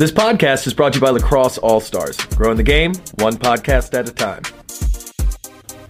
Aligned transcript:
This 0.00 0.10
podcast 0.10 0.66
is 0.66 0.72
brought 0.72 0.94
to 0.94 0.96
you 0.96 1.02
by 1.02 1.10
Lacrosse 1.10 1.58
All 1.58 1.78
Stars, 1.78 2.16
growing 2.34 2.56
the 2.56 2.62
game 2.62 2.94
one 3.16 3.34
podcast 3.34 3.92
at 3.92 4.08
a 4.08 4.12
time. 4.14 4.42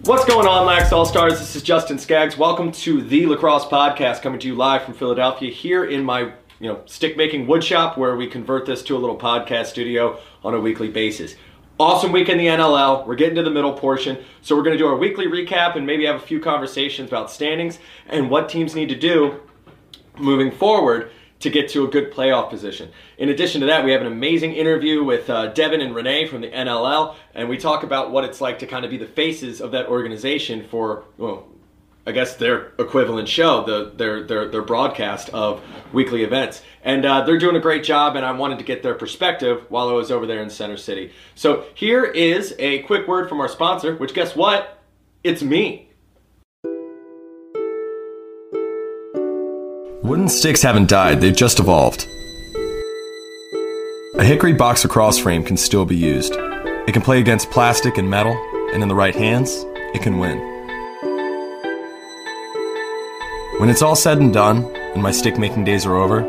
What's 0.03 0.25
going 0.25 0.45
on, 0.45 0.65
Lax 0.65 0.91
All 0.91 1.05
Stars? 1.05 1.39
This 1.39 1.55
is 1.55 1.63
Justin 1.63 1.97
Skaggs. 1.97 2.37
Welcome 2.37 2.73
to 2.73 3.01
the 3.03 3.25
Lacrosse 3.25 3.63
Podcast, 3.67 4.21
coming 4.21 4.37
to 4.41 4.47
you 4.47 4.55
live 4.55 4.83
from 4.83 4.95
Philadelphia 4.95 5.49
here 5.49 5.85
in 5.85 6.03
my 6.03 6.23
you 6.59 6.67
know 6.67 6.81
stick 6.87 7.15
making 7.15 7.47
wood 7.47 7.63
shop, 7.63 7.97
where 7.97 8.17
we 8.17 8.27
convert 8.27 8.65
this 8.65 8.83
to 8.83 8.97
a 8.97 8.99
little 8.99 9.17
podcast 9.17 9.67
studio 9.67 10.19
on 10.43 10.53
a 10.55 10.59
weekly 10.59 10.89
basis. 10.89 11.35
Awesome 11.79 12.11
week 12.11 12.27
in 12.27 12.37
the 12.37 12.47
NLL. 12.47 13.07
We're 13.07 13.15
getting 13.15 13.35
to 13.35 13.43
the 13.43 13.49
middle 13.49 13.71
portion, 13.71 14.21
so 14.41 14.57
we're 14.57 14.63
going 14.63 14.77
to 14.77 14.83
do 14.83 14.87
our 14.87 14.97
weekly 14.97 15.27
recap 15.27 15.77
and 15.77 15.87
maybe 15.87 16.05
have 16.05 16.17
a 16.17 16.19
few 16.19 16.41
conversations 16.41 17.07
about 17.07 17.31
standings 17.31 17.79
and 18.09 18.29
what 18.29 18.49
teams 18.49 18.75
need 18.75 18.89
to 18.89 18.99
do 18.99 19.39
moving 20.17 20.51
forward 20.51 21.11
to 21.41 21.49
get 21.49 21.69
to 21.69 21.85
a 21.85 21.87
good 21.87 22.11
playoff 22.11 22.49
position. 22.49 22.89
In 23.17 23.29
addition 23.29 23.61
to 23.61 23.67
that, 23.67 23.83
we 23.83 23.91
have 23.91 24.01
an 24.01 24.07
amazing 24.07 24.53
interview 24.53 25.03
with 25.03 25.29
uh, 25.29 25.47
Devin 25.47 25.81
and 25.81 25.93
Renee 25.93 26.27
from 26.27 26.41
the 26.41 26.49
NLL, 26.49 27.15
and 27.35 27.49
we 27.49 27.57
talk 27.57 27.83
about 27.83 28.11
what 28.11 28.23
it's 28.23 28.41
like 28.41 28.59
to 28.59 28.67
kind 28.67 28.85
of 28.85 28.91
be 28.91 28.97
the 28.97 29.07
faces 29.07 29.59
of 29.59 29.71
that 29.71 29.87
organization 29.87 30.67
for, 30.69 31.03
well, 31.17 31.47
I 32.05 32.13
guess 32.13 32.35
their 32.35 32.73
equivalent 32.79 33.27
show, 33.27 33.63
the 33.63 33.91
their 33.95 34.23
their 34.23 34.47
their 34.47 34.63
broadcast 34.63 35.29
of 35.29 35.61
weekly 35.93 36.23
events, 36.23 36.63
and 36.83 37.05
uh, 37.05 37.21
they're 37.21 37.37
doing 37.37 37.55
a 37.55 37.59
great 37.59 37.83
job. 37.83 38.15
And 38.15 38.25
I 38.25 38.31
wanted 38.31 38.57
to 38.57 38.65
get 38.65 38.81
their 38.81 38.95
perspective 38.95 39.65
while 39.69 39.87
I 39.87 39.93
was 39.93 40.09
over 40.09 40.25
there 40.25 40.41
in 40.41 40.49
Center 40.49 40.77
City. 40.77 41.11
So 41.35 41.65
here 41.75 42.03
is 42.03 42.55
a 42.57 42.79
quick 42.83 43.07
word 43.07 43.29
from 43.29 43.39
our 43.39 43.47
sponsor, 43.47 43.95
which 43.95 44.15
guess 44.15 44.35
what? 44.35 44.81
It's 45.23 45.43
me. 45.43 45.90
Wooden 50.11 50.27
sticks 50.27 50.61
haven't 50.61 50.89
died, 50.89 51.21
they've 51.21 51.33
just 51.33 51.57
evolved. 51.57 52.05
A 54.15 54.25
hickory 54.25 54.51
box 54.51 54.83
lacrosse 54.83 55.17
frame 55.17 55.41
can 55.41 55.55
still 55.55 55.85
be 55.85 55.95
used. 55.95 56.33
It 56.33 56.91
can 56.91 57.01
play 57.01 57.21
against 57.21 57.49
plastic 57.49 57.97
and 57.97 58.09
metal, 58.09 58.33
and 58.73 58.83
in 58.83 58.89
the 58.89 58.93
right 58.93 59.15
hands, 59.15 59.63
it 59.95 60.01
can 60.01 60.19
win. 60.19 60.37
When 63.61 63.69
it's 63.69 63.81
all 63.81 63.95
said 63.95 64.17
and 64.17 64.33
done, 64.33 64.65
and 64.75 65.01
my 65.01 65.11
stick 65.11 65.39
making 65.39 65.63
days 65.63 65.85
are 65.85 65.95
over, 65.95 66.27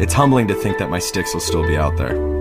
it's 0.00 0.12
humbling 0.12 0.48
to 0.48 0.54
think 0.56 0.78
that 0.78 0.90
my 0.90 0.98
sticks 0.98 1.32
will 1.32 1.40
still 1.40 1.64
be 1.64 1.76
out 1.76 1.96
there. 1.96 2.35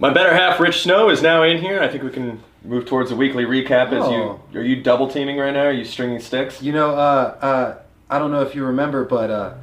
My 0.00 0.10
better 0.12 0.32
half, 0.32 0.60
Rich 0.60 0.82
Snow, 0.82 1.10
is 1.10 1.22
now 1.22 1.42
in 1.42 1.58
here. 1.58 1.80
I 1.82 1.88
think 1.88 2.04
we 2.04 2.10
can 2.10 2.40
move 2.64 2.86
towards 2.86 3.10
a 3.10 3.16
weekly 3.16 3.44
recap. 3.44 3.88
As 3.92 4.04
Oh. 4.04 4.40
you 4.52 4.58
are 4.60 4.62
you 4.62 4.76
double 4.82 5.08
teaming 5.08 5.38
right 5.38 5.52
now? 5.52 5.64
Are 5.64 5.72
you 5.72 5.84
stringing 5.84 6.20
sticks? 6.20 6.62
You 6.62 6.72
know, 6.72 6.90
uh, 6.90 7.34
uh, 7.40 7.74
I 8.08 8.18
don't 8.18 8.30
know 8.30 8.42
if 8.42 8.54
you 8.54 8.64
remember, 8.64 9.04
but 9.04 9.30
uh, 9.30 9.54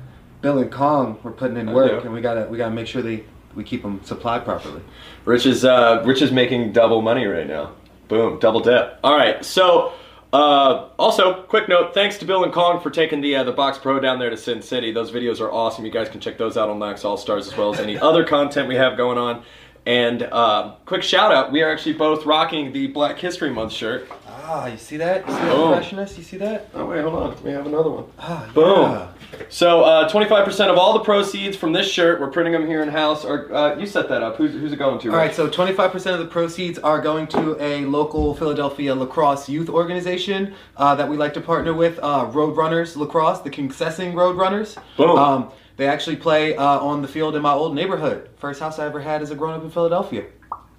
Bill 0.42 0.60
and 0.60 0.72
Kong 0.72 1.18
were 1.24 1.32
putting 1.32 1.58
in 1.58 1.70
I 1.70 1.74
work, 1.74 2.02
do. 2.02 2.06
and 2.08 2.14
we 2.14 2.20
gotta 2.22 2.48
we 2.50 2.58
gotta 2.58 2.74
make 2.76 2.88
sure 2.88 3.02
they 3.02 3.24
we 3.56 3.64
keep 3.64 3.82
them 3.82 4.02
supplied 4.04 4.44
properly. 4.44 4.82
Rich 5.24 5.46
is 5.46 5.64
uh, 5.64 6.04
Rich 6.06 6.22
is 6.22 6.32
making 6.34 6.74
double 6.74 7.02
money 7.02 7.26
right 7.26 7.48
now. 7.48 7.72
Boom, 8.10 8.38
double 8.40 8.60
dip. 8.60 9.00
All 9.06 9.16
right, 9.16 9.44
so 9.44 9.94
uh, 10.34 10.90
also 11.00 11.44
quick 11.44 11.70
note: 11.70 11.94
thanks 11.94 12.18
to 12.18 12.26
Bill 12.26 12.44
and 12.44 12.52
Kong 12.52 12.82
for 12.82 12.90
taking 12.90 13.22
the 13.22 13.38
uh, 13.38 13.44
the 13.46 13.54
Box 13.54 13.78
Pro 13.78 14.02
down 14.02 14.20
there 14.20 14.30
to 14.30 14.38
Sin 14.38 14.62
City. 14.62 14.92
Those 14.92 15.12
videos 15.12 15.40
are 15.40 15.50
awesome. 15.52 15.86
You 15.86 15.92
guys 15.92 16.10
can 16.10 16.20
check 16.20 16.38
those 16.38 16.58
out 16.58 16.70
on 16.70 16.78
Lax 16.78 17.06
All 17.06 17.16
Stars 17.16 17.48
as 17.48 17.56
well 17.56 17.74
as 17.74 17.80
any 17.80 17.98
other 17.98 18.26
content 18.26 18.68
we 18.68 18.76
have 18.76 18.98
going 18.98 19.18
on. 19.18 19.44
And 19.86 20.24
uh, 20.24 20.76
quick 20.86 21.04
shout 21.04 21.32
out: 21.32 21.52
we 21.52 21.62
are 21.62 21.72
actually 21.72 21.94
both 21.94 22.26
rocking 22.26 22.74
the 22.74 22.88
Black 22.88 23.20
History 23.20 23.52
Month 23.52 23.72
shirt. 23.72 24.10
Ah, 24.48 24.68
you 24.68 24.78
see 24.78 24.98
that? 24.98 25.28
You 25.28 25.34
see 25.34 25.40
Oh. 25.44 25.70
that 25.72 25.78
freshness? 25.78 26.18
You 26.18 26.24
see 26.24 26.38
that? 26.38 26.70
Oh 26.74 26.86
wait, 26.86 27.02
hold 27.02 27.16
on. 27.16 27.44
We 27.44 27.52
have 27.52 27.66
another 27.66 27.90
one. 27.90 28.06
Ah, 28.20 28.48
Boom. 28.54 28.92
yeah. 28.92 29.08
So, 29.50 29.82
uh, 29.82 30.08
25% 30.10 30.70
of 30.70 30.78
all 30.78 30.94
the 30.94 31.00
proceeds 31.02 31.58
from 31.58 31.74
this 31.74 31.92
shirt, 31.92 32.22
we're 32.22 32.30
printing 32.32 32.54
them 32.54 32.66
here 32.66 32.82
in 32.84 32.88
house. 32.90 33.26
Or 33.26 33.54
uh, 33.54 33.76
you 33.76 33.86
set 33.86 34.08
that 34.10 34.22
up. 34.24 34.38
Who's, 34.38 34.52
who's 34.54 34.72
it 34.72 34.78
going 34.78 35.00
to? 35.00 35.10
All 35.10 35.18
right, 35.18 35.34
so 35.34 35.50
25% 35.50 36.14
of 36.14 36.20
the 36.20 36.26
proceeds 36.28 36.78
are 36.80 37.02
going 37.02 37.28
to 37.28 37.58
a 37.62 37.86
local 37.86 38.34
Philadelphia 38.36 38.94
lacrosse 38.96 39.50
youth 39.50 39.68
organization 39.68 40.54
uh, 40.78 40.96
that 40.96 41.10
we 41.10 41.18
like 41.18 41.34
to 41.34 41.42
partner 41.42 41.74
with, 41.74 42.00
uh, 42.02 42.28
Roadrunners 42.28 42.96
Lacrosse, 42.96 43.42
the 43.42 43.50
Concessing 43.50 44.14
Roadrunners. 44.14 44.78
Boom. 44.96 45.18
Um, 45.18 45.52
they 45.78 45.88
actually 45.88 46.16
play 46.16 46.56
uh, 46.56 46.64
on 46.80 47.02
the 47.02 47.08
field 47.08 47.36
in 47.36 47.42
my 47.42 47.54
old 47.54 47.76
neighborhood. 47.76 48.30
First 48.38 48.60
house 48.60 48.80
I 48.80 48.86
ever 48.86 49.02
had 49.02 49.22
as 49.22 49.32
a 49.32 49.36
grown 49.36 49.54
up 49.54 49.64
in 49.64 49.70
Philadelphia. 49.70 50.26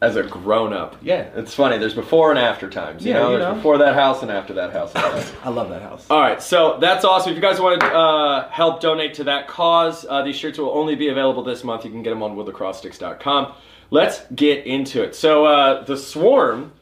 As 0.00 0.14
a 0.16 0.22
grown 0.22 0.74
up. 0.74 0.96
Yeah. 1.00 1.28
It's 1.34 1.54
funny. 1.54 1.78
There's 1.78 1.94
before 1.94 2.30
and 2.30 2.38
after 2.38 2.68
times. 2.68 3.02
You 3.04 3.12
Yeah, 3.12 3.18
know, 3.20 3.30
you 3.30 3.38
there's 3.38 3.48
know. 3.48 3.54
before 3.54 3.78
that 3.78 3.94
house 3.94 4.20
and 4.22 4.30
after 4.30 4.52
that 4.54 4.72
house. 4.72 4.92
I 5.44 5.48
love 5.48 5.70
that 5.70 5.80
house. 5.80 6.06
All 6.10 6.20
right, 6.20 6.42
so 6.42 6.76
that's 6.80 7.04
awesome. 7.04 7.30
If 7.30 7.36
you 7.36 7.40
guys 7.42 7.58
want 7.60 7.80
to 7.80 7.86
uh, 7.86 8.50
help 8.50 8.80
donate 8.82 9.14
to 9.14 9.24
that 9.24 9.48
cause, 9.48 10.04
uh, 10.08 10.22
these 10.22 10.36
shirts 10.36 10.58
will 10.58 10.70
only 10.70 10.96
be 10.96 11.08
available 11.08 11.42
this 11.42 11.64
month. 11.64 11.84
You 11.86 11.90
can 11.90 12.02
get 12.02 12.10
them 12.10 12.22
on 12.22 12.36
woodlacrossesticks.com. 12.36 13.54
Let's 13.90 14.20
get 14.34 14.66
into 14.66 15.02
it. 15.02 15.14
So 15.14 15.46
uh, 15.46 15.84
the 15.84 15.96
Swarm 15.96 16.72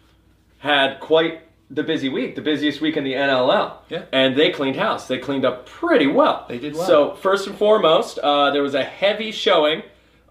had 0.58 0.98
quite 1.00 1.42
the 1.70 1.82
busy 1.82 2.08
week, 2.08 2.34
the 2.34 2.42
busiest 2.42 2.80
week 2.80 2.96
in 2.96 3.04
the 3.04 3.14
NLL. 3.14 3.76
Yeah. 3.88 4.04
And 4.12 4.36
they 4.36 4.50
cleaned 4.50 4.76
house. 4.76 5.08
They 5.08 5.18
cleaned 5.18 5.44
up 5.44 5.66
pretty 5.66 6.06
well. 6.06 6.46
They 6.48 6.58
did 6.58 6.74
well. 6.74 6.86
So 6.86 7.14
first 7.14 7.46
and 7.46 7.56
foremost, 7.56 8.18
uh, 8.18 8.50
there 8.50 8.62
was 8.62 8.74
a 8.74 8.84
heavy 8.84 9.32
showing 9.32 9.82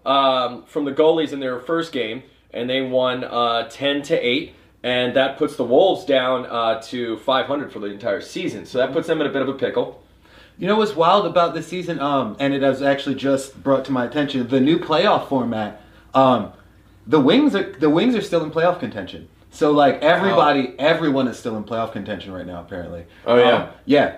um, 0.06 0.64
from 0.64 0.84
the 0.84 0.92
goalies 0.92 1.32
in 1.32 1.40
their 1.40 1.60
first 1.60 1.92
game, 1.92 2.22
and 2.52 2.68
they 2.68 2.82
won 2.82 3.24
uh, 3.24 3.68
10 3.68 4.02
to 4.02 4.14
8. 4.14 4.54
And 4.82 5.16
that 5.16 5.38
puts 5.38 5.56
the 5.56 5.64
Wolves 5.64 6.04
down 6.04 6.44
uh, 6.44 6.80
to 6.82 7.16
500 7.18 7.72
for 7.72 7.78
the 7.78 7.86
entire 7.86 8.20
season. 8.20 8.66
So 8.66 8.78
that 8.78 8.92
puts 8.92 9.06
them 9.06 9.20
in 9.20 9.26
a 9.26 9.30
bit 9.30 9.40
of 9.40 9.48
a 9.48 9.54
pickle. 9.54 10.02
You 10.58 10.68
know 10.68 10.76
what's 10.76 10.94
wild 10.94 11.26
about 11.26 11.54
this 11.54 11.66
season? 11.66 11.98
Um, 11.98 12.36
and 12.38 12.54
it 12.54 12.60
was 12.60 12.82
actually 12.82 13.16
just 13.16 13.60
brought 13.62 13.84
to 13.86 13.92
my 13.92 14.04
attention 14.04 14.46
the 14.46 14.60
new 14.60 14.78
playoff 14.78 15.28
format. 15.28 15.80
Um, 16.12 16.52
the 17.06 17.18
wings 17.18 17.56
are 17.56 17.72
the 17.72 17.90
wings 17.90 18.14
are 18.14 18.22
still 18.22 18.44
in 18.44 18.50
playoff 18.50 18.78
contention. 18.78 19.28
So 19.54 19.70
like 19.70 20.02
everybody, 20.02 20.74
everyone 20.78 21.28
is 21.28 21.38
still 21.38 21.56
in 21.56 21.64
playoff 21.64 21.92
contention 21.92 22.32
right 22.32 22.46
now. 22.46 22.60
Apparently. 22.60 23.06
Oh, 23.24 23.36
yeah? 23.36 23.54
Um, 23.54 23.68
yeah. 23.86 24.16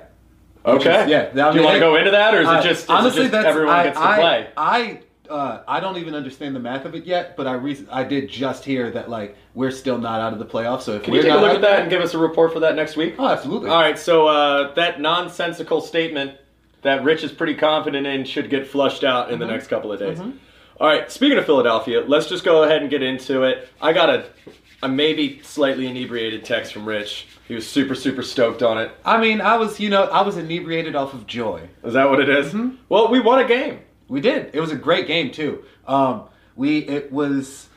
Okay. 0.65 1.05
is- 1.05 1.11
yeah, 1.11 1.49
I 1.49 1.53
Do 1.53 1.59
you 1.59 1.65
want 1.65 1.75
to 1.75 1.81
go 1.81 1.97
into 1.97 2.11
that, 2.11 2.35
or 2.35 2.41
is 2.41 2.49
it 2.49 2.63
just, 2.63 2.85
is 2.85 2.85
it 2.85 2.91
honestly 2.91 3.23
just 3.23 3.33
that's 3.33 3.47
everyone 3.47 3.75
I, 3.75 3.85
gets 3.85 3.99
to 3.99 4.05
I, 4.05 4.17
play? 4.17 4.49
I 4.57 5.01
uh, 5.31 5.63
I 5.67 5.81
don't 5.81 5.97
even 5.99 6.15
understand 6.15 6.55
the 6.55 6.61
math 6.61 6.85
of 6.85 6.95
it 6.95 7.05
yet, 7.05 7.37
but 7.37 7.47
I 7.47 7.55
re- 7.55 7.87
I 7.91 8.05
did 8.05 8.29
just 8.29 8.65
hear 8.65 8.91
that 8.93 9.11
like 9.11 9.37
we're 9.55 9.71
still 9.71 9.99
not 9.99 10.21
out 10.21 10.33
of 10.33 10.39
the 10.39 10.45
playoffs. 10.45 10.83
So 10.83 10.95
if 10.95 11.03
Can 11.03 11.13
we're 11.13 11.19
you 11.19 11.23
take 11.25 11.33
a 11.33 11.41
look 11.41 11.55
at 11.55 11.61
that 11.63 11.81
and 11.81 11.91
give 11.91 12.01
us 12.01 12.15
a 12.15 12.19
report 12.19 12.53
for 12.53 12.61
that 12.61 12.75
next 12.75 12.97
week? 12.97 13.17
Oh, 13.19 13.27
absolutely. 13.27 13.71
All 13.71 13.81
right, 13.81 13.99
so 13.99 14.27
uh, 14.29 14.75
that 14.75 15.01
nonsensical 15.01 15.81
statement 15.81 16.37
that 16.83 17.05
Rich 17.05 17.25
is 17.25 17.33
pretty 17.33 17.55
confident 17.55 18.07
in 18.07 18.25
should 18.25 18.51
get 18.51 18.67
flushed 18.67 19.05
out 19.05 19.31
in 19.31 19.39
the 19.39 19.47
next 19.47 19.67
couple 19.69 19.93
of 19.93 19.99
days. 19.99 20.19
All 20.79 20.87
right, 20.87 21.11
speaking 21.11 21.39
of 21.39 21.47
Philadelphia, 21.47 22.05
let's 22.07 22.27
just 22.27 22.45
go 22.45 22.63
ahead 22.65 22.83
and 22.83 22.91
get 22.91 23.03
into 23.03 23.45
it. 23.45 23.69
I 23.81 23.93
got 23.93 24.11
a, 24.11 24.27
a 24.83 24.89
maybe 24.89 25.41
slightly 25.43 25.87
inebriated 25.87 26.45
text 26.45 26.73
from 26.73 26.87
Rich. 26.87 27.27
He 27.49 27.55
was 27.55 27.69
super, 27.69 27.95
super 27.95 28.23
stoked 28.23 28.63
on 28.63 28.79
it. 28.79 28.91
I 29.05 29.21
mean, 29.21 29.41
I 29.41 29.57
was 29.57 29.81
you 29.81 29.89
know 29.89 30.05
I 30.05 30.23
was 30.23 30.37
inebriated 30.37 30.95
off 30.95 31.15
of 31.15 31.27
joy. 31.27 31.69
Is 31.85 31.95
that 31.95 32.11
what 32.11 32.21
it 32.21 32.29
is? 32.29 32.55
Well, 32.89 33.09
we 33.11 33.21
won 33.21 33.39
a 33.39 33.49
game. 33.49 33.81
We 34.09 34.21
did. 34.21 34.51
It 34.55 34.61
was 34.61 34.71
a 34.71 34.77
great 34.77 35.07
game 35.07 35.31
too. 35.31 35.65
Um, 35.87 36.25
we 36.55 36.79
it 36.79 37.13
was, 37.13 37.69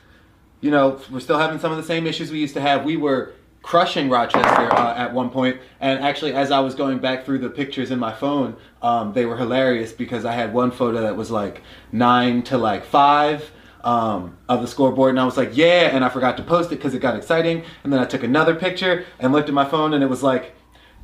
you 0.60 0.70
know, 0.70 1.00
we're 1.10 1.20
still 1.20 1.38
having 1.38 1.58
some 1.58 1.70
of 1.70 1.78
the 1.78 1.84
same 1.84 2.06
issues 2.06 2.30
we 2.30 2.38
used 2.38 2.54
to 2.54 2.60
have. 2.60 2.84
We 2.84 2.96
were 2.96 3.34
crushing 3.62 4.08
Rochester 4.08 4.72
uh, 4.72 4.94
at 4.96 5.12
one 5.12 5.30
point, 5.30 5.60
and 5.80 6.00
actually, 6.00 6.32
as 6.34 6.50
I 6.50 6.60
was 6.60 6.74
going 6.74 6.98
back 6.98 7.24
through 7.24 7.38
the 7.38 7.50
pictures 7.50 7.90
in 7.90 7.98
my 7.98 8.12
phone, 8.12 8.56
um, 8.82 9.12
they 9.12 9.26
were 9.26 9.36
hilarious 9.36 9.92
because 9.92 10.24
I 10.24 10.32
had 10.32 10.52
one 10.52 10.70
photo 10.70 11.02
that 11.02 11.16
was 11.16 11.30
like 11.30 11.62
nine 11.92 12.42
to 12.44 12.58
like 12.58 12.84
five. 12.84 13.50
Um, 13.82 14.36
of 14.46 14.60
the 14.60 14.68
scoreboard, 14.68 15.10
and 15.10 15.20
I 15.20 15.24
was 15.24 15.38
like, 15.38 15.56
"Yeah!" 15.56 15.88
And 15.94 16.04
I 16.04 16.10
forgot 16.10 16.36
to 16.36 16.42
post 16.42 16.70
it 16.70 16.76
because 16.76 16.92
it 16.92 16.98
got 16.98 17.16
exciting. 17.16 17.64
And 17.82 17.90
then 17.90 17.98
I 17.98 18.04
took 18.04 18.22
another 18.22 18.54
picture 18.54 19.06
and 19.18 19.32
looked 19.32 19.48
at 19.48 19.54
my 19.54 19.64
phone, 19.64 19.94
and 19.94 20.04
it 20.04 20.08
was 20.08 20.22
like 20.22 20.54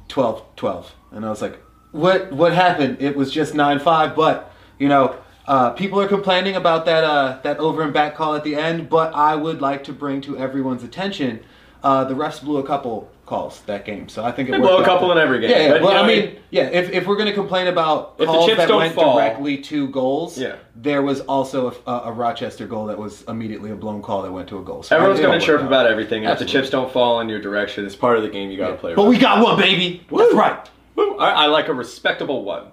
12 0.08 0.42
12 0.56 0.94
and 1.12 1.24
i 1.24 1.30
was 1.30 1.42
like 1.42 1.60
what 1.92 2.30
what 2.32 2.52
happened 2.52 2.96
it 3.00 3.16
was 3.16 3.32
just 3.32 3.54
9 3.54 3.78
5 3.78 4.16
but 4.16 4.52
you 4.78 4.88
know 4.88 5.16
uh, 5.46 5.70
people 5.70 6.00
are 6.00 6.08
complaining 6.08 6.56
about 6.56 6.86
that 6.86 7.04
uh, 7.04 7.38
that 7.44 7.58
over 7.58 7.82
and 7.82 7.94
back 7.94 8.16
call 8.16 8.34
at 8.34 8.44
the 8.44 8.56
end 8.56 8.88
but 8.88 9.14
i 9.14 9.34
would 9.34 9.60
like 9.60 9.84
to 9.84 9.92
bring 9.92 10.20
to 10.20 10.36
everyone's 10.36 10.82
attention 10.82 11.40
uh, 11.82 12.04
the 12.04 12.14
refs 12.14 12.42
blew 12.42 12.58
a 12.58 12.66
couple 12.66 13.10
calls 13.26 13.60
that 13.62 13.84
game 13.84 14.08
so 14.08 14.24
i 14.24 14.30
think 14.30 14.48
it 14.48 14.52
They 14.52 14.58
blow 14.58 14.78
a 14.80 14.84
couple 14.84 15.10
in 15.12 15.18
every 15.18 15.40
game, 15.40 15.50
yeah, 15.50 15.58
yeah. 15.66 15.70
but, 15.72 15.82
well 15.82 16.04
i 16.04 16.06
mean 16.06 16.18
it- 16.20 16.42
yeah 16.50 16.62
if, 16.68 16.90
if 16.90 17.06
we're 17.06 17.16
going 17.16 17.26
to 17.28 17.34
complain 17.34 17.66
about 17.66 18.12
If 18.12 18.18
the 18.20 18.26
calls 18.26 18.46
chips 18.46 18.58
that 18.58 18.68
don't 18.68 18.78
went 18.78 18.94
fall- 18.94 19.16
directly 19.16 19.58
to 19.62 19.88
goals 19.88 20.38
Yeah. 20.38 20.56
there 20.76 21.02
was 21.02 21.20
also 21.22 21.74
a, 21.86 21.90
a 21.90 22.12
rochester 22.12 22.66
goal 22.66 22.86
that 22.86 22.96
was 22.98 23.22
immediately 23.22 23.72
a 23.72 23.74
blown 23.74 24.00
call 24.00 24.22
that 24.22 24.30
went 24.32 24.48
to 24.50 24.58
a 24.58 24.62
goal 24.62 24.82
so 24.84 24.94
Everyone's 24.96 25.20
going 25.20 25.38
to 25.38 25.44
chirp 25.44 25.62
about 25.62 25.86
everything. 25.86 26.22
If 26.24 26.38
the 26.38 26.44
chips 26.44 26.70
don't 26.70 26.92
fall 26.92 27.18
in 27.20 27.28
your 27.28 27.40
direction, 27.40 27.84
it's 27.84 27.96
part 27.96 28.16
of 28.16 28.22
the 28.22 28.28
game. 28.30 28.50
You 28.50 28.56
got 28.58 28.68
to 28.70 28.76
play. 28.76 28.94
but 28.94 29.06
we 29.06 29.18
got 29.18 29.42
one 29.42 29.58
baby 29.58 30.06
that's 30.10 30.32
right 30.34 30.70
Woo, 30.94 31.16
I, 31.18 31.44
I 31.44 31.46
like 31.46 31.68
a 31.68 31.74
respectable 31.74 32.44
one. 32.44 32.70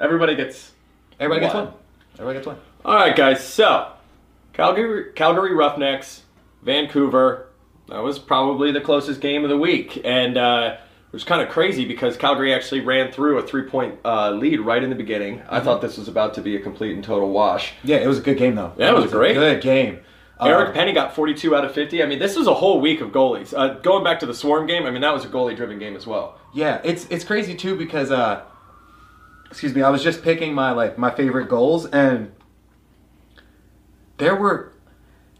Everybody 0.00 0.36
gets. 0.36 0.72
everybody 1.18 1.40
gets 1.40 1.54
One. 1.54 1.66
one 1.66 1.74
everybody 2.14 2.36
gets 2.38 2.46
one 2.46 2.58
All 2.84 2.94
right, 2.94 3.16
guys. 3.16 3.42
So, 3.42 3.90
Calgary, 4.52 5.12
Calgary 5.14 5.54
Roughnecks, 5.54 6.22
Vancouver, 6.62 7.48
that 7.88 8.02
was 8.02 8.18
probably 8.18 8.72
the 8.72 8.80
closest 8.80 9.20
game 9.20 9.44
of 9.44 9.50
the 9.50 9.58
week, 9.58 10.00
and 10.04 10.36
uh, 10.36 10.76
it 11.06 11.12
was 11.12 11.24
kind 11.24 11.42
of 11.42 11.48
crazy 11.48 11.84
because 11.84 12.16
Calgary 12.16 12.52
actually 12.54 12.80
ran 12.80 13.12
through 13.12 13.38
a 13.38 13.46
three-point 13.46 13.98
uh, 14.04 14.30
lead 14.30 14.60
right 14.60 14.82
in 14.82 14.90
the 14.90 14.96
beginning. 14.96 15.40
I 15.48 15.56
Mm-hmm. 15.56 15.64
thought 15.64 15.80
this 15.82 15.96
was 15.98 16.08
about 16.08 16.34
to 16.34 16.40
be 16.42 16.56
a 16.56 16.60
complete 16.60 16.94
and 16.94 17.04
total 17.04 17.30
wash. 17.30 17.74
Yeah, 17.84 17.96
it 17.98 18.06
was 18.08 18.18
a 18.18 18.22
good 18.22 18.38
game 18.38 18.54
though. 18.54 18.72
Yeah, 18.76 18.90
it 18.90 18.94
was 19.00 19.10
great. 19.12 19.32
A 19.36 19.40
good 19.40 19.62
game. 19.62 20.00
Eric 20.42 20.70
Uh, 20.70 20.72
Penny 20.72 20.92
got 20.92 21.14
42 21.14 21.54
out 21.54 21.64
of 21.64 21.72
50. 21.72 22.02
I 22.02 22.06
mean, 22.06 22.18
this 22.18 22.36
was 22.36 22.48
a 22.48 22.54
whole 22.54 22.80
week 22.80 23.00
of 23.00 23.10
goalies. 23.12 23.54
Uh, 23.56 23.74
going 23.80 24.02
back 24.02 24.18
to 24.20 24.26
the 24.26 24.34
Swarm 24.34 24.66
game, 24.66 24.84
I 24.84 24.90
mean, 24.90 25.02
that 25.02 25.14
was 25.14 25.24
a 25.24 25.28
goalie-driven 25.28 25.78
game 25.78 25.94
as 25.94 26.06
well. 26.08 26.38
Yeah, 26.52 26.80
it's 26.84 27.06
it's 27.06 27.24
crazy 27.24 27.54
too 27.54 27.76
because 27.76 28.10
uh 28.10 28.42
excuse 29.50 29.74
me, 29.74 29.82
I 29.82 29.90
was 29.90 30.02
just 30.02 30.22
picking 30.22 30.52
my 30.54 30.72
like 30.72 30.98
my 30.98 31.10
favorite 31.10 31.48
goals 31.48 31.86
and 31.86 32.32
there 34.18 34.34
were 34.36 34.72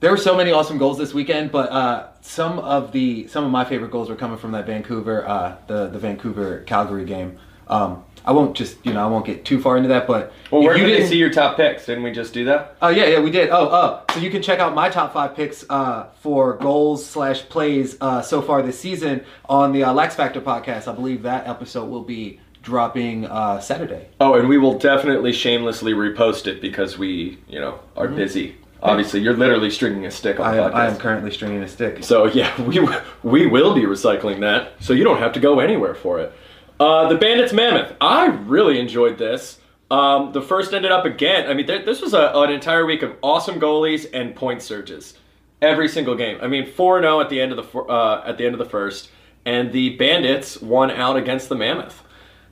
there 0.05 0.11
were 0.11 0.19
so 0.19 0.37
many 0.37 0.53
awesome 0.53 0.77
goals 0.77 0.99
this 0.99 1.15
weekend, 1.15 1.51
but 1.51 1.71
uh 1.73 2.09
some 2.21 2.59
of 2.59 2.93
the 2.93 3.27
some 3.29 3.43
of 3.45 3.51
my 3.51 3.65
favorite 3.65 3.91
goals 3.91 4.11
were 4.11 4.17
coming 4.17 4.37
from 4.37 4.53
that 4.53 4.67
Vancouver 4.67 5.27
uh 5.27 5.57
the 5.67 5.87
the 5.89 5.99
Vancouver 5.99 6.61
Calgary 6.67 7.07
game. 7.07 7.39
Um 7.69 8.05
I 8.27 8.33
won't 8.33 8.55
just, 8.57 8.77
you 8.87 8.93
know, 8.95 9.05
I 9.05 9.07
won't 9.07 9.27
get 9.27 9.45
too 9.45 9.61
far 9.61 9.77
into 9.77 9.89
that, 9.91 10.07
but 10.07 10.33
Well, 10.51 10.63
where 10.63 10.75
you 10.77 10.85
did 10.85 10.93
they 10.93 10.97
didn't- 10.99 11.09
see 11.11 11.17
your 11.19 11.31
top 11.31 11.57
picks? 11.59 11.85
Didn't 11.87 12.05
we 12.05 12.11
just 12.11 12.33
do 12.35 12.45
that? 12.47 12.77
Oh 12.83 12.89
yeah, 12.89 13.07
yeah, 13.07 13.21
we 13.21 13.31
did. 13.31 13.49
Oh, 13.51 13.69
oh, 13.71 14.03
so 14.15 14.21
you 14.21 14.31
can 14.31 14.43
check 14.43 14.59
out 14.61 14.75
my 14.75 14.89
top 14.91 15.13
five 15.15 15.35
picks 15.37 15.65
uh, 15.71 16.07
for 16.21 16.55
goals 16.59 17.05
slash 17.05 17.43
plays 17.49 17.97
uh, 18.03 18.21
so 18.23 18.41
far 18.43 18.61
this 18.63 18.79
season 18.79 19.25
on 19.47 19.73
the 19.73 19.85
uh, 19.85 19.93
Lex 19.95 20.15
Factor 20.15 20.41
podcast. 20.43 20.87
I 20.91 20.95
believe 20.95 21.23
that 21.23 21.47
episode 21.49 21.87
will 21.91 22.03
be 22.03 22.41
dropping 22.63 23.27
uh, 23.27 23.61
Saturday. 23.61 24.09
Oh, 24.21 24.35
and 24.35 24.49
we 24.49 24.57
will 24.57 24.79
definitely 24.79 25.33
shamelessly 25.33 25.93
repost 25.93 26.47
it 26.47 26.63
because 26.63 26.97
we, 26.99 27.39
you 27.47 27.61
know, 27.61 27.79
are 27.97 28.09
busy. 28.09 28.57
Obviously, 28.85 29.21
you're 29.21 29.37
literally 29.37 29.71
stringing 29.71 30.05
a 30.05 30.11
stick 30.11 30.39
on 30.39 30.47
I 30.47 30.57
the 30.57 30.63
podcast. 30.63 30.75
I 30.75 30.87
am 30.89 30.97
currently 30.99 31.31
stringing 31.31 31.63
a 31.63 31.69
stick. 31.69 32.05
So 32.05 32.27
yeah, 32.27 32.61
we 32.69 32.87
we 33.23 33.47
will 33.47 33.75
be 33.75 33.83
recycling 33.83 34.41
that, 34.41 34.73
so 34.81 34.93
you 34.93 35.05
don't 35.05 35.19
have 35.19 35.33
to 35.33 35.41
go 35.41 35.61
anywhere 35.61 35.95
for 35.95 36.21
it. 36.21 36.33
Uh, 36.79 37.09
the 37.09 37.15
Bandits 37.17 37.53
Mammoth. 37.53 37.95
I 38.01 38.27
really 38.27 38.79
enjoyed 38.79 39.17
this. 39.17 39.59
Um, 39.91 40.33
the 40.33 40.43
first 40.43 40.75
ended 40.75 40.93
up 40.93 41.05
again. 41.05 41.49
I 41.49 41.55
mean, 41.55 41.67
th- 41.67 41.87
this 41.87 42.01
was 42.03 42.15
a, 42.15 42.33
an 42.35 42.51
entire 42.51 42.85
week 42.85 43.03
of 43.03 43.17
awesome 43.23 43.61
goalies 43.61 44.07
and 44.13 44.35
point 44.35 44.61
surges. 44.61 45.15
Every 45.63 45.89
single 45.89 46.15
game. 46.15 46.39
I 46.43 46.49
mean, 46.49 46.67
four 46.67 47.01
zero 47.01 47.21
at 47.21 47.31
the 47.31 47.41
end 47.41 47.53
of 47.53 47.73
the 47.73 47.79
uh, 47.79 48.23
at 48.27 48.37
the 48.37 48.45
end 48.45 48.55
of 48.55 48.59
the 48.59 48.69
first, 48.69 49.11
and 49.47 49.73
the 49.73 49.97
Bandits 49.97 50.61
won 50.61 50.91
out 50.91 51.17
against 51.17 51.49
the 51.49 51.55
Mammoth. 51.55 52.03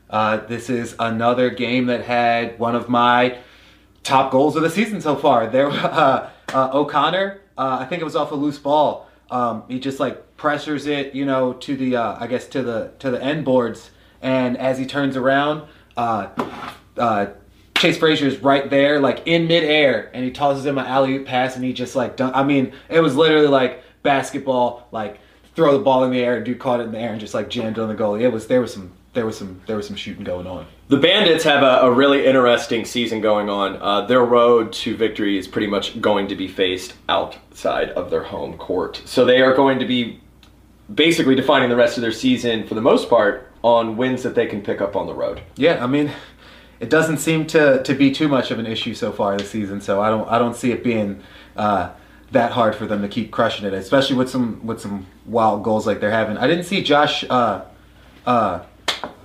Uh, 0.09 0.39
this 0.39 0.71
is 0.71 0.95
another 0.99 1.51
game 1.51 1.87
that 1.87 2.05
had 2.05 2.59
one 2.59 2.75
of 2.75 2.89
my 2.89 3.39
top 4.03 4.31
goals 4.31 4.57
of 4.57 4.63
the 4.63 4.71
season 4.71 5.01
so 5.01 5.17
far. 5.17 5.47
There, 5.47 5.69
uh, 5.71 6.31
uh, 6.53 6.71
O'Connor. 6.73 7.41
Uh, 7.57 7.79
I 7.81 7.85
think 7.85 8.01
it 8.01 8.05
was 8.05 8.17
off 8.17 8.33
a 8.33 8.35
loose 8.35 8.59
ball. 8.59 9.09
Um, 9.31 9.65
he 9.69 9.81
just 9.81 10.01
like 10.01 10.37
pressures 10.37 10.87
it, 10.87 11.15
you 11.15 11.25
know, 11.25 11.55
to 11.55 11.77
the 11.77 11.97
uh, 11.97 12.17
I 12.19 12.27
guess 12.27 12.47
to 12.49 12.63
the 12.63 12.93
to 12.99 13.11
the 13.11 13.23
end 13.23 13.45
boards, 13.45 13.91
and 14.21 14.57
as 14.59 14.79
he 14.79 14.87
turns 14.87 15.17
around, 15.17 15.67
uh, 15.97 16.29
uh, 16.97 17.27
Chase 17.77 17.99
Fraser's 17.99 18.39
right 18.39 18.69
there, 18.69 19.01
like 19.01 19.23
in 19.27 19.47
midair, 19.47 20.11
and 20.15 20.25
he 20.25 20.31
tosses 20.31 20.67
him 20.67 20.79
an 20.79 20.87
alley 20.87 21.15
oop 21.15 21.27
pass, 21.27 21.57
and 21.57 21.65
he 21.65 21.73
just 21.73 21.97
like 21.97 22.17
dunk. 22.17 22.35
I 22.37 22.43
mean, 22.43 22.73
it 22.89 23.01
was 23.01 23.17
literally 23.17 23.49
like 23.49 23.83
basketball, 24.03 24.89
like 24.93 25.19
throw 25.55 25.77
the 25.77 25.85
ball 25.85 26.05
in 26.05 26.11
the 26.11 26.21
air, 26.21 26.43
dude 26.43 26.59
caught 26.59 26.81
it 26.81 26.85
in 26.85 26.93
the 26.93 26.99
air, 26.99 27.13
and 27.13 27.21
just 27.21 27.35
like 27.35 27.49
jammed 27.49 27.79
on 27.79 27.89
the 27.89 27.95
goalie. 27.95 28.23
It 28.23 28.29
was 28.29 28.47
there 28.47 28.61
was 28.61 28.73
some 28.73 28.93
there 29.13 29.27
was 29.27 29.37
some 29.37 29.61
there 29.67 29.77
was 29.77 29.87
some 29.87 29.97
shooting 29.97 30.25
going 30.25 30.47
on. 30.47 30.67
The 30.89 30.97
Bandits 30.97 31.45
have 31.45 31.63
a, 31.63 31.87
a 31.87 31.93
really 31.93 32.27
interesting 32.27 32.85
season 32.85 33.21
going 33.21 33.49
on. 33.51 33.77
Uh, 33.77 34.07
their 34.07 34.25
road 34.25 34.73
to 34.75 34.97
victory 34.97 35.39
is 35.39 35.47
pretty 35.47 35.67
much 35.67 36.01
going 36.01 36.29
to 36.29 36.37
be 36.37 36.49
faced 36.49 36.95
outside 37.09 37.91
of 37.91 38.11
their 38.11 38.23
home 38.25 38.57
court. 38.57 39.03
So 39.05 39.25
they 39.25 39.43
are 39.43 39.55
going 39.55 39.79
to 39.79 39.87
be 39.87 40.21
basically 40.93 41.35
defining 41.35 41.69
the 41.69 41.77
rest 41.77 41.97
of 41.97 42.03
their 42.03 42.13
season, 42.13 42.67
for 42.67 42.75
the 42.75 42.81
most 42.81 43.09
part, 43.09 43.51
on 43.63 43.97
wins 43.97 44.23
that 44.23 44.35
they 44.35 44.47
can 44.47 44.63
pick 44.63 44.81
up 44.81 44.97
on 44.97 45.07
the 45.07 45.15
road. 45.15 45.43
Yeah, 45.57 45.83
I 45.83 45.87
mean, 45.87 46.11
it 46.81 46.91
doesn't 46.91 47.19
seem 47.19 47.47
to, 47.49 47.83
to 47.83 47.95
be 47.95 48.11
too 48.11 48.29
much 48.29 48.51
of 48.51 48.59
an 48.59 48.67
issue 48.67 48.95
so 48.95 49.13
far 49.13 49.37
this 49.37 49.51
season. 49.51 49.81
So 49.81 50.01
I 50.01 50.11
don't 50.11 50.29
I 50.29 50.39
don't 50.39 50.57
see 50.57 50.73
it 50.73 50.83
being 50.83 51.23
uh, 51.57 51.91
that 52.33 52.53
hard 52.53 52.75
for 52.75 52.87
them 52.87 53.03
to 53.03 53.09
keep 53.09 53.31
crushing 53.31 53.67
it, 53.67 53.75
especially 53.75 54.17
with 54.17 54.31
some 54.31 54.67
with 54.67 54.81
some 54.81 55.07
wild 55.27 55.63
goals 55.63 55.87
like 55.87 56.01
they're 56.01 56.11
having. 56.11 56.39
I 56.39 56.47
didn't 56.47 56.65
see 56.65 56.83
Josh. 56.83 57.25
Uh, 57.29 57.63
uh, 58.27 58.63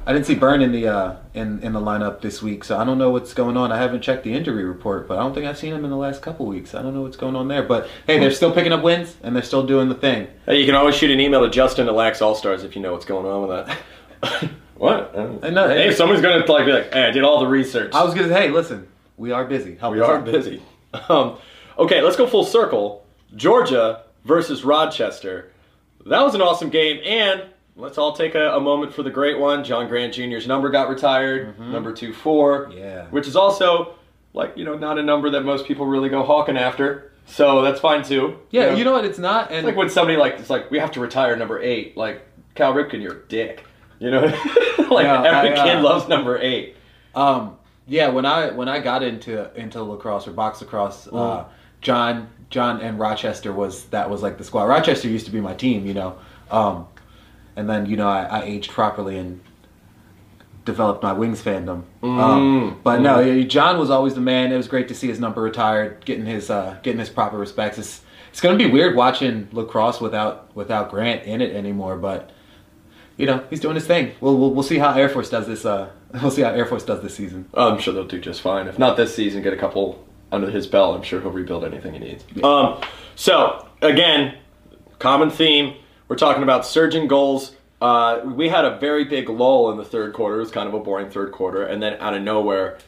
I 0.07 0.13
didn't 0.13 0.25
see 0.25 0.35
Byrne 0.35 0.61
in 0.61 0.71
the 0.71 0.87
uh, 0.87 1.15
in 1.33 1.59
in 1.59 1.73
the 1.73 1.81
lineup 1.81 2.21
this 2.21 2.41
week, 2.41 2.63
so 2.63 2.77
I 2.77 2.85
don't 2.85 2.97
know 2.97 3.09
what's 3.09 3.33
going 3.33 3.57
on. 3.57 3.73
I 3.73 3.77
haven't 3.77 4.01
checked 4.01 4.23
the 4.23 4.33
injury 4.33 4.63
report, 4.63 5.05
but 5.05 5.17
I 5.17 5.21
don't 5.21 5.33
think 5.33 5.45
I've 5.45 5.57
seen 5.57 5.73
him 5.73 5.83
in 5.83 5.91
the 5.91 5.97
last 5.97 6.21
couple 6.21 6.45
weeks. 6.45 6.73
I 6.73 6.81
don't 6.81 6.93
know 6.93 7.01
what's 7.01 7.17
going 7.17 7.35
on 7.35 7.49
there. 7.49 7.61
But 7.61 7.89
hey, 8.07 8.17
they're 8.17 8.31
still 8.31 8.53
picking 8.53 8.71
up 8.71 8.81
wins 8.83 9.17
and 9.21 9.35
they're 9.35 9.43
still 9.43 9.67
doing 9.67 9.89
the 9.89 9.95
thing. 9.95 10.29
Hey, 10.45 10.61
you 10.61 10.65
can 10.65 10.75
always 10.75 10.95
shoot 10.95 11.11
an 11.11 11.19
email 11.19 11.41
to 11.43 11.49
Justin 11.49 11.89
at 11.89 11.93
Lax 11.93 12.21
All 12.21 12.35
Stars 12.35 12.63
if 12.63 12.73
you 12.73 12.81
know 12.81 12.93
what's 12.93 13.05
going 13.05 13.25
on 13.25 13.47
with 13.49 13.67
that. 14.21 14.49
what? 14.75 15.13
I 15.43 15.49
know. 15.49 15.67
Hey, 15.67 15.89
if 15.89 15.95
someone's 15.97 16.21
going 16.21 16.41
to 16.41 16.51
like 16.53 16.65
be 16.65 16.71
like, 16.71 16.93
hey, 16.93 17.03
I 17.07 17.11
did 17.11 17.25
all 17.25 17.41
the 17.41 17.47
research. 17.47 17.91
I 17.93 18.05
was 18.05 18.13
gonna 18.13 18.29
say, 18.29 18.43
hey, 18.43 18.49
listen, 18.49 18.87
we 19.17 19.33
are 19.33 19.43
busy. 19.43 19.75
Help 19.75 19.93
We 19.93 19.99
are 19.99 20.19
out. 20.19 20.25
busy. 20.25 20.63
Um, 21.09 21.37
okay, 21.77 22.01
let's 22.01 22.15
go 22.15 22.25
full 22.27 22.45
circle. 22.45 23.05
Georgia 23.35 24.03
versus 24.23 24.63
Rochester. 24.63 25.51
That 26.05 26.21
was 26.21 26.33
an 26.33 26.41
awesome 26.41 26.69
game, 26.69 27.01
and 27.05 27.43
let's 27.77 27.97
all 27.97 28.11
take 28.11 28.35
a, 28.35 28.55
a 28.55 28.59
moment 28.59 28.93
for 28.93 29.03
the 29.03 29.09
great 29.09 29.39
one. 29.39 29.63
John 29.63 29.87
Grant 29.87 30.13
Jr.'s 30.13 30.47
number 30.47 30.69
got 30.69 30.89
retired, 30.89 31.57
number 31.59 31.93
two 31.93 32.13
four. 32.13 32.65
Mm-hmm. 32.65 32.77
Yeah. 32.77 33.05
Which 33.05 33.27
is 33.27 33.35
also 33.35 33.95
like 34.33 34.57
you 34.57 34.65
know 34.65 34.75
not 34.75 34.97
a 34.97 35.03
number 35.03 35.29
that 35.29 35.41
most 35.41 35.65
people 35.65 35.85
really 35.85 36.09
go 36.09 36.23
hawking 36.23 36.57
after. 36.57 37.13
So 37.25 37.61
that's 37.61 37.79
fine 37.79 38.03
too. 38.03 38.39
Yeah, 38.51 38.73
you 38.73 38.83
know 38.83 38.93
what? 38.93 39.05
It's 39.05 39.19
not. 39.19 39.49
And 39.49 39.59
It's 39.59 39.65
like 39.65 39.75
when 39.75 39.89
somebody 39.89 40.17
like 40.17 40.39
it's 40.39 40.49
like 40.49 40.71
we 40.71 40.79
have 40.79 40.91
to 40.91 40.99
retire 40.99 41.35
number 41.35 41.61
eight. 41.61 41.95
Like 41.95 42.25
Cal 42.55 42.73
Ripken, 42.73 43.01
you're 43.01 43.17
a 43.17 43.27
dick. 43.27 43.65
You 43.99 44.11
know, 44.11 44.21
like 44.91 45.05
every 45.05 45.53
I, 45.53 45.53
uh, 45.53 45.63
kid 45.63 45.81
loves 45.81 46.07
number 46.07 46.37
eight. 46.37 46.75
Um, 47.15 47.57
yeah, 47.87 48.09
when 48.09 48.25
I 48.25 48.51
when 48.51 48.69
I 48.69 48.79
got 48.79 49.03
into 49.03 49.53
into 49.59 49.81
lacrosse 49.83 50.27
or 50.27 50.31
box 50.31 50.61
lacrosse, 50.61 51.07
uh, 51.07 51.45
John 51.81 52.29
John 52.49 52.81
and 52.81 52.99
Rochester 52.99 53.51
was 53.51 53.85
that 53.85 54.09
was 54.09 54.21
like 54.21 54.37
the 54.37 54.43
squad. 54.43 54.65
Rochester 54.65 55.07
used 55.07 55.25
to 55.25 55.31
be 55.31 55.41
my 55.41 55.53
team, 55.53 55.85
you 55.85 55.93
know, 55.93 56.17
um, 56.51 56.87
and 57.57 57.69
then 57.69 57.87
you 57.87 57.97
know 57.97 58.07
I, 58.07 58.23
I 58.23 58.43
aged 58.43 58.71
properly 58.71 59.17
and 59.17 59.41
developed 60.63 61.01
my 61.01 61.13
wings 61.13 61.41
fandom. 61.41 61.83
Um, 62.03 62.79
but 62.83 63.01
no, 63.01 63.43
John 63.43 63.79
was 63.79 63.89
always 63.89 64.13
the 64.13 64.21
man. 64.21 64.51
It 64.51 64.57
was 64.57 64.67
great 64.67 64.87
to 64.89 64.95
see 64.95 65.07
his 65.07 65.19
number 65.19 65.41
retired, 65.41 66.05
getting 66.05 66.25
his 66.25 66.49
uh, 66.49 66.77
getting 66.83 66.99
his 66.99 67.09
proper 67.09 67.37
respects. 67.37 67.77
It's 67.77 68.01
it's 68.29 68.39
gonna 68.39 68.57
be 68.57 68.67
weird 68.67 68.95
watching 68.95 69.49
lacrosse 69.51 69.99
without 69.99 70.55
without 70.55 70.91
Grant 70.91 71.23
in 71.23 71.41
it 71.41 71.53
anymore, 71.53 71.97
but. 71.97 72.31
You 73.19 73.25
know 73.25 73.43
he's 73.49 73.59
doing 73.59 73.73
his 73.73 73.87
thing. 73.87 74.11
We'll, 74.21 74.37
we'll 74.37 74.53
we'll 74.53 74.61
see 74.61 74.77
how 74.77 74.93
Air 74.93 75.09
Force 75.09 75.31
does 75.31 75.47
this. 75.47 75.65
Uh, 75.65 75.89
we'll 76.21 76.29
see 76.29 76.43
how 76.43 76.51
Air 76.51 76.67
Force 76.67 76.83
does 76.83 77.01
this 77.01 77.15
season. 77.15 77.49
I'm 77.55 77.79
sure 77.79 77.91
they'll 77.91 78.05
do 78.05 78.21
just 78.21 78.41
fine. 78.41 78.67
If 78.67 78.77
not 78.77 78.95
this 78.95 79.15
season, 79.15 79.41
get 79.41 79.53
a 79.53 79.57
couple 79.57 80.07
under 80.31 80.51
his 80.51 80.67
belt. 80.67 80.95
I'm 80.95 81.01
sure 81.01 81.19
he'll 81.19 81.31
rebuild 81.31 81.63
anything 81.65 81.93
he 81.93 81.99
needs. 81.99 82.23
Um, 82.43 82.79
so 83.15 83.67
again, 83.81 84.37
common 84.99 85.31
theme. 85.31 85.77
We're 86.07 86.15
talking 86.15 86.43
about 86.43 86.65
surging 86.65 87.07
goals. 87.07 87.55
Uh, 87.79 88.21
we 88.25 88.49
had 88.49 88.65
a 88.65 88.77
very 88.79 89.03
big 89.03 89.29
lull 89.29 89.71
in 89.71 89.77
the 89.77 89.85
third 89.85 90.13
quarter. 90.13 90.37
It 90.37 90.39
was 90.39 90.51
kind 90.51 90.67
of 90.67 90.73
a 90.73 90.79
boring 90.79 91.09
third 91.09 91.31
quarter, 91.31 91.63
and 91.63 91.81
then 91.81 91.93
out 91.99 92.15
of 92.15 92.23
nowhere, 92.23 92.79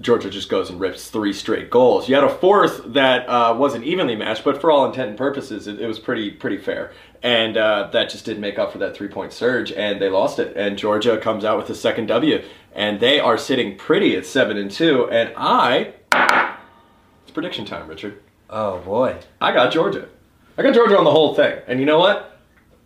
Georgia 0.00 0.30
just 0.30 0.48
goes 0.48 0.70
and 0.70 0.78
rips 0.78 1.10
three 1.10 1.32
straight 1.32 1.70
goals. 1.70 2.08
You 2.08 2.14
had 2.14 2.22
a 2.22 2.28
fourth 2.28 2.82
that 2.92 3.28
uh, 3.28 3.56
wasn't 3.58 3.84
evenly 3.84 4.14
matched, 4.14 4.44
but 4.44 4.60
for 4.60 4.70
all 4.70 4.86
intent 4.86 5.08
and 5.08 5.18
purposes, 5.18 5.66
it, 5.66 5.80
it 5.80 5.86
was 5.88 5.98
pretty 5.98 6.30
pretty 6.30 6.58
fair. 6.58 6.92
And 7.20 7.56
uh, 7.56 7.88
that 7.92 8.10
just 8.10 8.24
didn't 8.24 8.40
make 8.40 8.60
up 8.60 8.70
for 8.70 8.78
that 8.78 8.96
three 8.96 9.08
point 9.08 9.32
surge, 9.32 9.72
and 9.72 10.00
they 10.00 10.08
lost 10.08 10.38
it. 10.38 10.56
And 10.56 10.78
Georgia 10.78 11.18
comes 11.18 11.44
out 11.44 11.58
with 11.58 11.68
a 11.70 11.74
second 11.74 12.06
W, 12.06 12.44
and 12.74 13.00
they 13.00 13.18
are 13.18 13.36
sitting 13.36 13.76
pretty 13.76 14.14
at 14.16 14.24
seven 14.24 14.56
and 14.56 14.70
two. 14.70 15.10
And 15.10 15.32
I, 15.36 15.94
it's 16.12 17.32
prediction 17.32 17.64
time, 17.64 17.88
Richard. 17.88 18.22
Oh 18.48 18.78
boy. 18.78 19.16
I 19.40 19.52
got 19.52 19.72
Georgia. 19.72 20.08
I 20.56 20.62
got 20.62 20.74
Georgia 20.74 20.96
on 20.96 21.04
the 21.04 21.10
whole 21.10 21.34
thing. 21.34 21.58
And 21.66 21.80
you 21.80 21.86
know 21.86 21.98
what? 21.98 22.38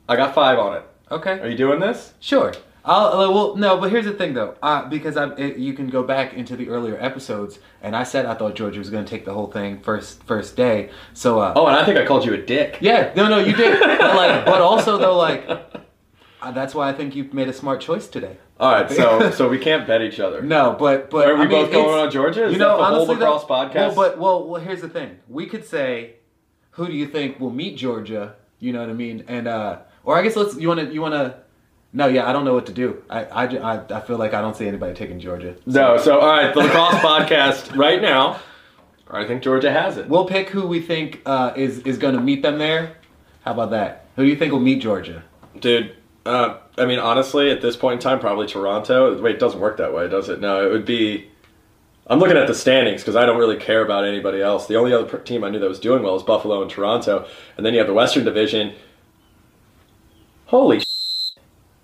I 0.09 0.17
got 0.17 0.35
five 0.35 0.59
on 0.59 0.79
it. 0.79 0.85
Are 1.41 1.49
you 1.49 1.57
doing 1.57 1.81
this? 1.81 2.15
Sure. 2.21 2.53
I'll, 2.85 3.07
uh, 3.07 3.31
well, 3.31 3.55
no, 3.57 3.77
but 3.79 3.91
here's 3.93 4.07
the 4.07 4.13
thing 4.13 4.35
though, 4.35 4.57
uh, 4.61 4.89
because 4.89 5.17
I, 5.17 5.33
it, 5.35 5.57
you 5.57 5.73
can 5.73 5.89
go 5.89 6.03
back 6.03 6.35
into 6.35 6.57
the 6.57 6.69
earlier 6.69 6.99
episodes, 7.01 7.61
and 7.81 7.95
I 7.95 8.03
said 8.03 8.27
I 8.27 8.35
thought 8.35 8.57
Georgia 8.57 8.81
was 8.81 8.91
going 8.91 9.05
to 9.05 9.09
take 9.11 9.25
the 9.25 9.33
whole 9.33 9.47
thing 9.47 9.81
first 9.81 10.25
first 10.25 10.57
day. 10.57 10.91
So, 11.15 11.39
uh, 11.39 11.53
Oh, 11.55 11.67
and 11.69 11.77
I 11.77 11.85
think 11.85 11.97
I 11.97 12.05
called 12.05 12.25
you 12.25 12.35
a 12.35 12.39
dick. 12.39 12.79
yeah, 12.81 13.13
no, 13.15 13.29
no, 13.29 13.39
you 13.39 13.55
did. 13.55 13.79
but 13.81 14.17
like, 14.17 14.45
but 14.45 14.61
also 14.61 14.99
though, 14.99 15.17
like, 15.17 15.49
uh, 15.49 16.51
that's 16.51 16.75
why 16.75 16.89
I 16.89 16.93
think 16.93 17.15
you 17.15 17.29
made 17.33 17.49
a 17.49 17.53
smart 17.53 17.81
choice 17.81 18.09
today. 18.09 18.37
All 18.59 18.73
right, 18.73 18.91
so 18.91 19.31
so 19.39 19.49
we 19.49 19.59
can't 19.59 19.87
bet 19.87 20.03
each 20.03 20.19
other. 20.19 20.43
No, 20.43 20.75
but 20.77 21.09
but 21.09 21.29
Are 21.29 21.37
we 21.37 21.43
I 21.43 21.47
mean, 21.47 21.51
both 21.51 21.71
going 21.71 22.01
on 22.01 22.11
Georgia? 22.11 22.47
Is 22.47 22.53
you 22.55 22.59
know, 22.59 22.71
that 22.71 22.77
the 22.79 22.85
whole 22.85 22.95
honestly, 22.97 23.15
lacrosse 23.15 23.43
though, 23.45 23.55
podcast? 23.55 23.75
Well, 23.75 23.95
but 23.95 24.19
well, 24.19 24.49
well, 24.49 24.61
here's 24.61 24.81
the 24.81 24.89
thing. 24.89 25.19
We 25.29 25.47
could 25.47 25.65
say, 25.65 26.17
who 26.73 26.89
do 26.89 26.95
you 26.95 27.07
think 27.07 27.39
will 27.39 27.51
meet 27.51 27.77
Georgia? 27.77 28.35
You 28.59 28.73
know 28.73 28.81
what 28.81 28.91
I 28.91 28.95
mean? 28.95 29.25
And 29.29 29.47
uh, 29.47 29.79
or 30.05 30.19
I 30.19 30.23
guess 30.23 30.37
let's. 30.37 30.57
You 30.57 30.69
want 30.69 30.81
to? 30.81 30.93
You 30.93 31.01
want 31.01 31.15
to? 31.15 31.37
No, 31.93 32.07
yeah, 32.07 32.29
I 32.29 32.33
don't 32.33 32.45
know 32.45 32.55
what 32.55 32.67
to 32.67 32.73
do. 32.73 33.03
I, 33.11 33.25
I, 33.25 33.97
I 33.97 34.01
feel 34.01 34.17
like 34.17 34.33
I 34.33 34.41
don't 34.41 34.57
see 34.57 34.67
anybody 34.67 34.95
taking 34.95 35.21
Georgia. 35.21 35.55
no, 35.67 35.99
so 35.99 36.21
all 36.21 36.27
right, 36.27 36.55
the 36.55 36.61
lacrosse 36.61 36.95
podcast 36.95 37.77
right 37.77 38.01
now. 38.01 38.41
I 39.11 39.27
think 39.27 39.43
Georgia 39.43 39.71
has 39.71 39.99
it. 39.99 40.09
We'll 40.09 40.25
pick 40.25 40.49
who 40.49 40.67
we 40.67 40.81
think 40.81 41.21
uh, 41.27 41.53
is 41.55 41.81
is 41.81 41.99
going 41.99 42.15
to 42.15 42.21
meet 42.21 42.41
them 42.43 42.59
there, 42.59 42.97
How 43.45 43.53
about 43.53 43.71
that? 43.73 44.07
Who 44.17 44.23
do 44.23 44.29
you 44.31 44.37
think 44.37 44.53
will 44.53 44.61
meet 44.61 44.81
Georgia? 44.81 45.23
Dude, 45.61 45.95
uh, 46.25 46.59
I 46.79 46.87
mean, 46.87 46.99
honestly, 46.99 47.51
at 47.51 47.61
this 47.61 47.77
point 47.77 47.95
in 47.95 48.01
time, 48.01 48.21
probably 48.21 48.47
Toronto. 48.47 49.21
Wait, 49.21 49.35
it 49.35 49.39
doesn't 49.39 49.61
work 49.61 49.77
that 49.77 49.93
way, 49.93 50.09
does 50.09 50.31
it? 50.31 50.41
No, 50.41 50.67
it 50.67 50.71
would 50.73 50.87
be. 50.87 51.29
I'm 52.07 52.19
looking 52.19 52.39
at 52.39 52.47
the 52.47 52.55
standings 52.55 53.03
because 53.03 53.15
I 53.15 53.27
don't 53.27 53.39
really 53.39 53.59
care 53.59 53.85
about 53.85 54.05
anybody 54.05 54.41
else. 54.41 54.67
The 54.67 54.77
only 54.77 54.93
other 54.95 55.19
team 55.19 55.45
I 55.45 55.51
knew 55.51 55.59
that 55.59 55.69
was 55.69 55.79
doing 55.79 56.03
well 56.03 56.17
is 56.17 56.23
Buffalo 56.23 56.63
and 56.63 56.71
Toronto, 56.71 57.27
and 57.59 57.67
then 57.67 57.75
you 57.75 57.81
have 57.81 57.89
the 57.89 57.95
Western 57.95 58.25
Division. 58.25 58.73
Holy, 60.53 60.81
sh- 60.81 61.31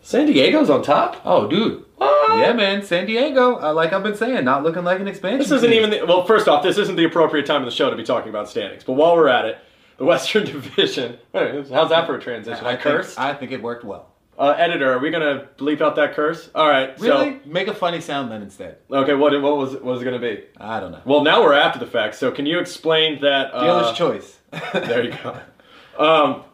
San 0.02 0.26
Diego's 0.26 0.68
on 0.68 0.82
top. 0.82 1.22
Oh, 1.24 1.48
dude. 1.48 1.86
What? 1.96 2.38
Yeah, 2.38 2.52
man. 2.52 2.82
San 2.82 3.06
Diego, 3.06 3.58
uh, 3.58 3.72
like 3.72 3.94
I've 3.94 4.02
been 4.02 4.14
saying, 4.14 4.44
not 4.44 4.62
looking 4.62 4.84
like 4.84 5.00
an 5.00 5.08
expansion. 5.08 5.38
This 5.38 5.50
isn't 5.50 5.70
team. 5.70 5.84
even 5.84 5.88
the, 5.90 6.04
well. 6.04 6.26
First 6.26 6.48
off, 6.48 6.62
this 6.62 6.76
isn't 6.76 6.96
the 6.96 7.04
appropriate 7.04 7.46
time 7.46 7.62
of 7.62 7.64
the 7.64 7.74
show 7.74 7.88
to 7.88 7.96
be 7.96 8.04
talking 8.04 8.28
about 8.28 8.46
standings. 8.46 8.84
But 8.84 8.92
while 8.92 9.16
we're 9.16 9.28
at 9.28 9.46
it, 9.46 9.58
the 9.96 10.04
Western 10.12 10.44
Division. 10.44 11.16
How's 11.32 11.88
that 11.88 12.06
for 12.06 12.16
a 12.16 12.20
transition? 12.20 12.62
I, 12.66 12.68
I 12.68 12.72
think, 12.72 12.82
cursed. 12.82 13.18
I 13.18 13.32
think 13.32 13.52
it 13.52 13.62
worked 13.62 13.84
well. 13.84 14.10
Uh, 14.38 14.50
editor, 14.50 14.92
are 14.92 14.98
we 14.98 15.10
gonna 15.10 15.48
bleep 15.56 15.80
out 15.80 15.96
that 15.96 16.12
curse? 16.14 16.50
All 16.54 16.68
right. 16.68 16.96
Really? 17.00 17.40
Make 17.46 17.68
a 17.68 17.74
funny 17.74 18.02
sound 18.02 18.30
then 18.30 18.42
instead. 18.42 18.76
Okay. 18.90 19.14
What 19.14 19.32
what 19.40 19.56
was 19.56 19.72
what 19.72 19.84
was 19.84 20.02
it 20.02 20.04
gonna 20.04 20.18
be? 20.18 20.44
I 20.58 20.78
don't 20.78 20.92
know. 20.92 21.00
Well, 21.06 21.24
now 21.24 21.42
we're 21.42 21.54
after 21.54 21.78
the 21.78 21.86
fact. 21.86 22.16
So 22.16 22.30
can 22.30 22.44
you 22.44 22.58
explain 22.58 23.22
that? 23.22 23.50
Uh, 23.54 23.64
Dealer's 23.64 23.96
choice. 23.96 24.38
there 24.74 25.04
you 25.04 25.14
go. 25.22 25.40
Um, 25.98 26.44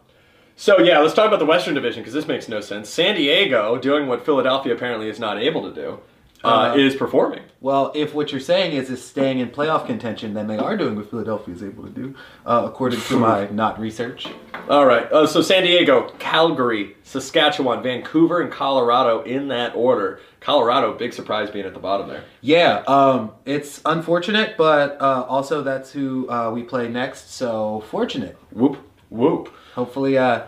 so 0.57 0.79
yeah, 0.79 0.99
let's 0.99 1.15
talk 1.15 1.27
about 1.27 1.39
the 1.39 1.47
Western 1.47 1.75
Division 1.75 2.03
because 2.03 2.15
this 2.15 2.27
makes 2.29 2.49
no 2.49 2.61
sense. 2.61 2.89
San 2.89 3.17
Diego 3.17 3.77
doing 3.79 4.07
what 4.07 4.25
Philadelphia 4.25 4.75
apparently 4.75 5.09
is 5.09 5.19
not 5.19 5.39
able 5.39 5.63
to 5.69 5.75
do 5.75 6.01
uh, 6.45 6.49
Uh, 6.49 6.75
is 6.77 6.95
performing. 6.95 7.43
Well, 7.61 7.91
if 7.95 8.15
what 8.15 8.31
you're 8.31 8.41
saying 8.41 8.73
is 8.73 8.91
is 8.91 9.03
staying 9.03 9.39
in 9.39 9.49
playoff 9.49 9.87
contention, 9.87 10.35
then 10.35 10.47
they 10.47 10.59
are 10.59 10.77
doing 10.77 10.95
what 10.95 11.09
Philadelphia 11.09 11.55
is 11.55 11.63
able 11.63 11.85
to 11.85 11.91
do, 11.91 12.15
uh, 12.45 12.63
according 12.67 13.01
to 13.01 13.19
my 13.19 13.49
not 13.51 13.81
research. 13.81 14.29
All 14.69 14.85
right. 14.85 15.11
Uh, 15.11 15.27
so 15.27 15.41
San 15.41 15.63
Diego, 15.63 16.11
Calgary, 16.19 16.97
Saskatchewan, 17.03 17.83
Vancouver, 17.83 18.43
and 18.43 18.53
Colorado 18.53 19.23
in 19.23 19.49
that 19.49 19.75
order. 19.75 20.21
Colorado, 20.41 20.93
big 20.93 21.15
surprise 21.15 21.51
being 21.51 21.65
at 21.65 21.73
the 21.73 21.81
bottom 21.81 22.07
there. 22.07 22.25
Yeah, 22.43 22.83
um, 22.87 23.33
it's 23.47 23.81
unfortunate, 23.87 24.57
but 24.59 25.01
uh, 25.01 25.25
also 25.27 25.63
that's 25.63 25.91
who 25.91 26.29
uh, 26.29 26.51
we 26.51 26.63
play 26.63 26.89
next. 26.89 27.33
So 27.33 27.83
fortunate. 27.91 28.37
Whoop 28.53 28.77
whoop. 29.09 29.55
Hopefully, 29.75 30.17
uh, 30.19 30.43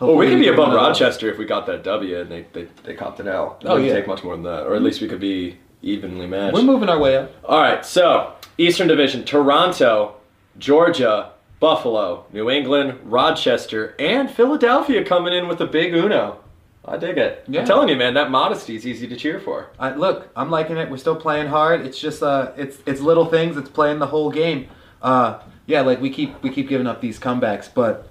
Well, 0.00 0.16
we 0.16 0.28
could 0.28 0.38
be 0.40 0.48
above 0.48 0.72
uh, 0.72 0.76
Rochester 0.76 1.30
if 1.30 1.38
we 1.38 1.44
got 1.44 1.66
that 1.66 1.82
W 1.84 2.20
and 2.20 2.30
they 2.30 2.46
they, 2.52 2.66
they 2.84 2.94
copped 2.94 3.20
it 3.20 3.28
out. 3.28 3.58
It 3.62 3.66
Oh, 3.68 3.72
wouldn't 3.74 3.88
yeah. 3.88 3.94
take 3.94 4.06
much 4.06 4.24
more 4.24 4.34
than 4.34 4.44
that, 4.44 4.66
or 4.66 4.74
at 4.74 4.82
least 4.82 5.00
we 5.00 5.08
could 5.08 5.20
be 5.20 5.58
evenly 5.82 6.26
matched. 6.26 6.54
We're 6.54 6.62
moving 6.62 6.88
our 6.88 6.98
way 6.98 7.16
up. 7.16 7.32
All 7.44 7.60
right, 7.60 7.84
so 7.84 8.34
Eastern 8.58 8.88
Division: 8.88 9.24
Toronto, 9.24 10.16
Georgia, 10.58 11.32
Buffalo, 11.60 12.26
New 12.32 12.50
England, 12.50 12.98
Rochester, 13.04 13.94
and 13.98 14.30
Philadelphia 14.30 15.04
coming 15.04 15.32
in 15.32 15.48
with 15.48 15.60
a 15.60 15.66
big 15.66 15.94
Uno. 15.94 16.38
I 16.84 16.96
dig 16.96 17.16
it. 17.16 17.44
Yeah. 17.46 17.60
I'm 17.60 17.66
telling 17.66 17.88
you, 17.88 17.94
man, 17.96 18.14
that 18.14 18.28
modesty 18.32 18.74
is 18.74 18.84
easy 18.84 19.06
to 19.06 19.14
cheer 19.14 19.38
for. 19.38 19.68
I, 19.78 19.94
look, 19.94 20.28
I'm 20.34 20.50
liking 20.50 20.76
it. 20.78 20.90
We're 20.90 20.96
still 20.96 21.14
playing 21.14 21.46
hard. 21.46 21.86
It's 21.86 21.98
just 22.00 22.22
uh, 22.24 22.50
it's 22.56 22.78
it's 22.86 23.00
little 23.00 23.26
things. 23.26 23.56
It's 23.56 23.70
playing 23.70 24.00
the 24.00 24.08
whole 24.08 24.30
game. 24.32 24.68
Uh, 25.00 25.38
yeah, 25.66 25.82
like 25.82 26.00
we 26.00 26.10
keep 26.10 26.42
we 26.42 26.50
keep 26.50 26.68
giving 26.68 26.88
up 26.88 27.00
these 27.00 27.20
comebacks, 27.20 27.68
but 27.72 28.08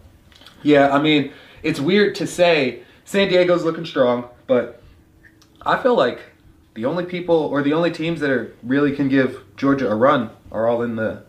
yeah, 0.63 0.93
I 0.93 1.01
mean, 1.01 1.31
it's 1.63 1.79
weird 1.79 2.15
to 2.15 2.27
say 2.27 2.83
San 3.05 3.29
Diego's 3.29 3.63
looking 3.63 3.85
strong, 3.85 4.25
but 4.47 4.81
I 5.61 5.81
feel 5.81 5.95
like 5.95 6.19
the 6.73 6.85
only 6.85 7.05
people 7.05 7.35
or 7.35 7.61
the 7.61 7.73
only 7.73 7.91
teams 7.91 8.19
that 8.21 8.29
are 8.29 8.53
really 8.63 8.95
can 8.95 9.09
give 9.09 9.43
Georgia 9.57 9.89
a 9.89 9.95
run 9.95 10.29
are 10.51 10.67
all 10.67 10.81
in 10.81 10.95
the 10.95 11.23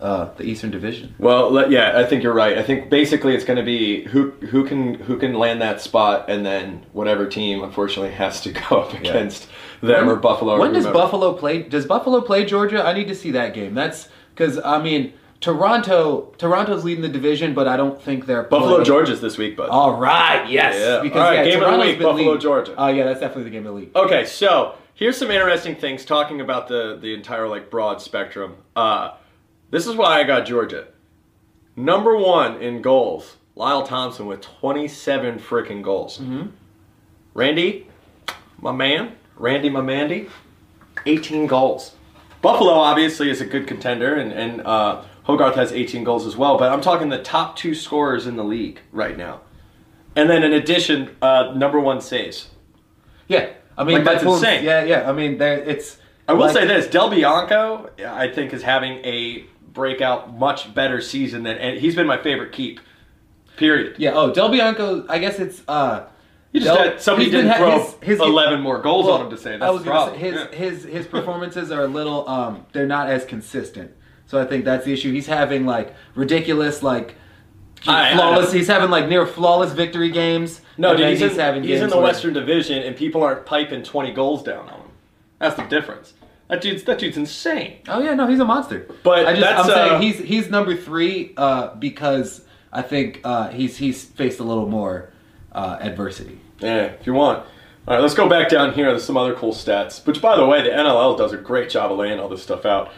uh, 0.00 0.30
the 0.36 0.44
Eastern 0.44 0.70
Division. 0.70 1.14
Well, 1.18 1.70
yeah, 1.70 1.98
I 1.98 2.04
think 2.04 2.22
you're 2.22 2.34
right. 2.34 2.58
I 2.58 2.62
think 2.62 2.90
basically 2.90 3.34
it's 3.34 3.46
going 3.46 3.56
to 3.56 3.64
be 3.64 4.04
who 4.04 4.30
who 4.32 4.64
can 4.64 4.94
who 4.94 5.16
can 5.18 5.34
land 5.34 5.62
that 5.62 5.80
spot, 5.80 6.28
and 6.28 6.44
then 6.44 6.84
whatever 6.92 7.26
team 7.26 7.62
unfortunately 7.62 8.12
has 8.12 8.42
to 8.42 8.52
go 8.68 8.82
up 8.82 8.92
against 8.92 9.48
them 9.80 10.08
or 10.08 10.16
Buffalo. 10.16 10.54
or 10.56 10.60
When 10.60 10.74
does. 10.74 10.86
Buffalo 10.86 11.32
play? 11.32 11.62
Does 11.62 11.86
Buffalo 11.86 12.20
play 12.20 12.44
Georgia? 12.44 12.84
I 12.84 12.92
need 12.92 13.08
to 13.08 13.14
see 13.14 13.30
that 13.32 13.54
game. 13.54 13.74
That's 13.74 14.08
because 14.34 14.58
I 14.58 14.82
mean 14.82 15.14
Toronto. 15.40 16.32
Toronto's 16.38 16.84
leading 16.84 17.02
the 17.02 17.08
division, 17.08 17.54
but 17.54 17.68
I 17.68 17.76
don't 17.76 18.00
think 18.00 18.26
they're 18.26 18.42
Buffalo 18.44 18.70
playing- 18.76 18.84
Georgia's 18.84 19.20
this 19.20 19.36
week, 19.38 19.56
bud. 19.56 19.68
All 19.68 19.96
right, 19.96 20.48
yes. 20.48 20.74
Yeah. 20.78 21.00
Because 21.02 21.16
All 21.20 21.28
right, 21.30 21.46
yeah, 21.46 21.52
game 21.52 21.62
of 21.62 21.72
the 21.72 21.78
week, 21.78 21.98
Buffalo, 21.98 22.14
leading. 22.14 22.40
Georgia. 22.40 22.74
Oh 22.76 22.88
yeah, 22.88 23.04
that's 23.04 23.20
definitely 23.20 23.44
the 23.44 23.50
game 23.50 23.66
of 23.66 23.74
the 23.74 23.80
league. 23.80 23.96
Okay, 23.96 24.24
so 24.24 24.74
here's 24.94 25.16
some 25.16 25.30
interesting 25.30 25.76
things 25.76 26.04
talking 26.04 26.40
about 26.40 26.68
the 26.68 26.98
the 27.00 27.14
entire 27.14 27.46
like 27.48 27.70
broad 27.70 28.00
spectrum. 28.00 28.56
Uh, 28.74 29.12
this 29.70 29.86
is 29.86 29.94
why 29.94 30.18
I 30.20 30.24
got 30.24 30.46
Georgia. 30.46 30.86
Number 31.76 32.16
one 32.16 32.60
in 32.62 32.80
goals, 32.80 33.36
Lyle 33.54 33.82
Thompson 33.86 34.26
with 34.26 34.40
27 34.40 35.38
freaking 35.38 35.82
goals. 35.82 36.18
Mm-hmm. 36.18 36.46
Randy, 37.34 37.86
my 38.60 38.72
man, 38.72 39.12
Randy, 39.36 39.68
my 39.68 39.82
Mandy, 39.82 40.30
18 41.04 41.46
goals. 41.46 41.94
Buffalo 42.40 42.72
obviously 42.72 43.28
is 43.30 43.40
a 43.40 43.44
good 43.46 43.66
contender, 43.66 44.14
and 44.14 44.32
and 44.32 44.62
uh, 44.66 45.02
Hogarth 45.26 45.54
has 45.56 45.72
18 45.72 46.04
goals 46.04 46.26
as 46.26 46.36
well. 46.36 46.56
But 46.58 46.72
I'm 46.72 46.80
talking 46.80 47.08
the 47.08 47.22
top 47.22 47.56
two 47.56 47.74
scorers 47.74 48.26
in 48.26 48.36
the 48.36 48.44
league 48.44 48.80
right 48.92 49.16
now, 49.16 49.40
and 50.14 50.30
then 50.30 50.42
in 50.42 50.52
addition, 50.52 51.16
uh, 51.20 51.52
number 51.54 51.80
one 51.80 52.00
saves. 52.00 52.48
Yeah, 53.28 53.48
I 53.76 53.84
mean 53.84 53.96
Like, 53.96 54.04
that's 54.04 54.24
Deadpool's- 54.24 54.38
insane. 54.42 54.64
Yeah, 54.64 54.84
yeah. 54.84 55.08
I 55.08 55.12
mean, 55.12 55.38
there 55.38 55.58
it's. 55.58 55.98
I 56.28 56.32
will 56.32 56.42
like- 56.46 56.52
say 56.54 56.66
this: 56.66 56.86
Del 56.88 57.10
Bianco, 57.10 57.90
I 58.06 58.28
think, 58.28 58.52
is 58.52 58.62
having 58.62 59.04
a 59.04 59.44
breakout, 59.72 60.32
much 60.36 60.72
better 60.74 61.00
season 61.00 61.42
than, 61.42 61.58
and 61.58 61.78
he's 61.78 61.94
been 61.96 62.06
my 62.06 62.18
favorite 62.18 62.52
keep. 62.52 62.80
Period. 63.56 63.96
Yeah. 63.98 64.12
Oh, 64.14 64.32
Del 64.32 64.48
Bianco. 64.50 65.04
I 65.08 65.18
guess 65.18 65.38
it's. 65.38 65.62
uh 65.66 66.04
You 66.52 66.60
just 66.60 66.72
Del- 66.74 66.90
had 66.90 67.00
somebody 67.00 67.30
didn't 67.30 67.54
throw 67.56 67.80
his- 67.80 67.94
his- 68.02 68.20
eleven 68.20 68.60
more 68.60 68.78
goals 68.80 69.06
well, 69.06 69.16
on 69.16 69.22
him 69.22 69.30
to 69.30 69.36
say 69.38 69.52
that's 69.52 69.62
I 69.64 69.70
was 69.70 69.82
the 69.82 69.90
problem. 69.90 70.16
say 70.20 70.22
his 70.30 70.34
Yeah. 70.34 70.56
his 70.56 70.84
his 70.84 71.06
performances 71.06 71.72
are 71.72 71.82
a 71.82 71.88
little. 71.88 72.28
um 72.28 72.64
They're 72.72 72.86
not 72.86 73.08
as 73.08 73.24
consistent. 73.24 73.90
So 74.26 74.40
I 74.40 74.44
think 74.44 74.64
that's 74.64 74.84
the 74.84 74.92
issue. 74.92 75.12
He's 75.12 75.26
having 75.26 75.66
like 75.66 75.94
ridiculous 76.14 76.82
like. 76.82 77.14
I- 77.86 78.12
I 78.12 78.14
flawless. 78.14 78.52
know. 78.52 78.58
he's 78.58 78.68
having 78.68 78.90
like 78.90 79.08
near 79.08 79.26
flawless 79.26 79.72
victory 79.72 80.10
games. 80.10 80.60
no, 80.78 80.92
dude, 80.92 81.00
then 81.00 81.10
he's, 81.10 81.22
in, 81.22 81.38
having 81.38 81.62
he's 81.62 81.80
in 81.80 81.90
the 81.90 81.96
where- 81.96 82.06
Western 82.06 82.32
Division, 82.32 82.82
and 82.82 82.96
people 82.96 83.22
aren't 83.22 83.46
piping 83.46 83.82
twenty 83.82 84.12
goals 84.12 84.42
down 84.42 84.68
on 84.68 84.80
him. 84.80 84.90
That's 85.38 85.56
the 85.56 85.64
difference. 85.64 86.14
That 86.48 86.60
dude's 86.60 86.84
that 86.84 86.98
dude's 86.98 87.16
insane. 87.16 87.78
Oh 87.88 88.00
yeah, 88.00 88.14
no, 88.14 88.26
he's 88.28 88.38
a 88.40 88.44
monster. 88.44 88.88
But 89.02 89.26
I 89.26 89.32
just, 89.34 89.40
that's, 89.40 89.68
I'm 89.68 89.70
uh, 89.70 89.74
saying 89.74 90.02
he's 90.02 90.18
he's 90.18 90.50
number 90.50 90.76
three 90.76 91.34
uh, 91.36 91.74
because 91.74 92.44
I 92.72 92.82
think 92.82 93.20
uh, 93.24 93.48
he's 93.48 93.76
he's 93.76 94.04
faced 94.04 94.38
a 94.40 94.44
little 94.44 94.68
more 94.68 95.12
uh, 95.52 95.78
adversity. 95.80 96.40
Yeah, 96.60 96.84
if 96.84 97.06
you 97.06 97.14
want. 97.14 97.44
All 97.88 97.94
right, 97.94 98.00
let's 98.00 98.14
go 98.14 98.28
back 98.28 98.48
down 98.48 98.74
here. 98.74 98.86
There's 98.86 99.04
some 99.04 99.16
other 99.16 99.34
cool 99.34 99.52
stats. 99.52 100.04
Which, 100.06 100.20
by 100.20 100.36
the 100.36 100.44
way, 100.44 100.60
the 100.62 100.70
NLL 100.70 101.16
does 101.16 101.32
a 101.32 101.36
great 101.36 101.70
job 101.70 101.92
of 101.92 101.98
laying 101.98 102.18
all 102.18 102.28
this 102.28 102.42
stuff 102.42 102.64
out. 102.66 102.90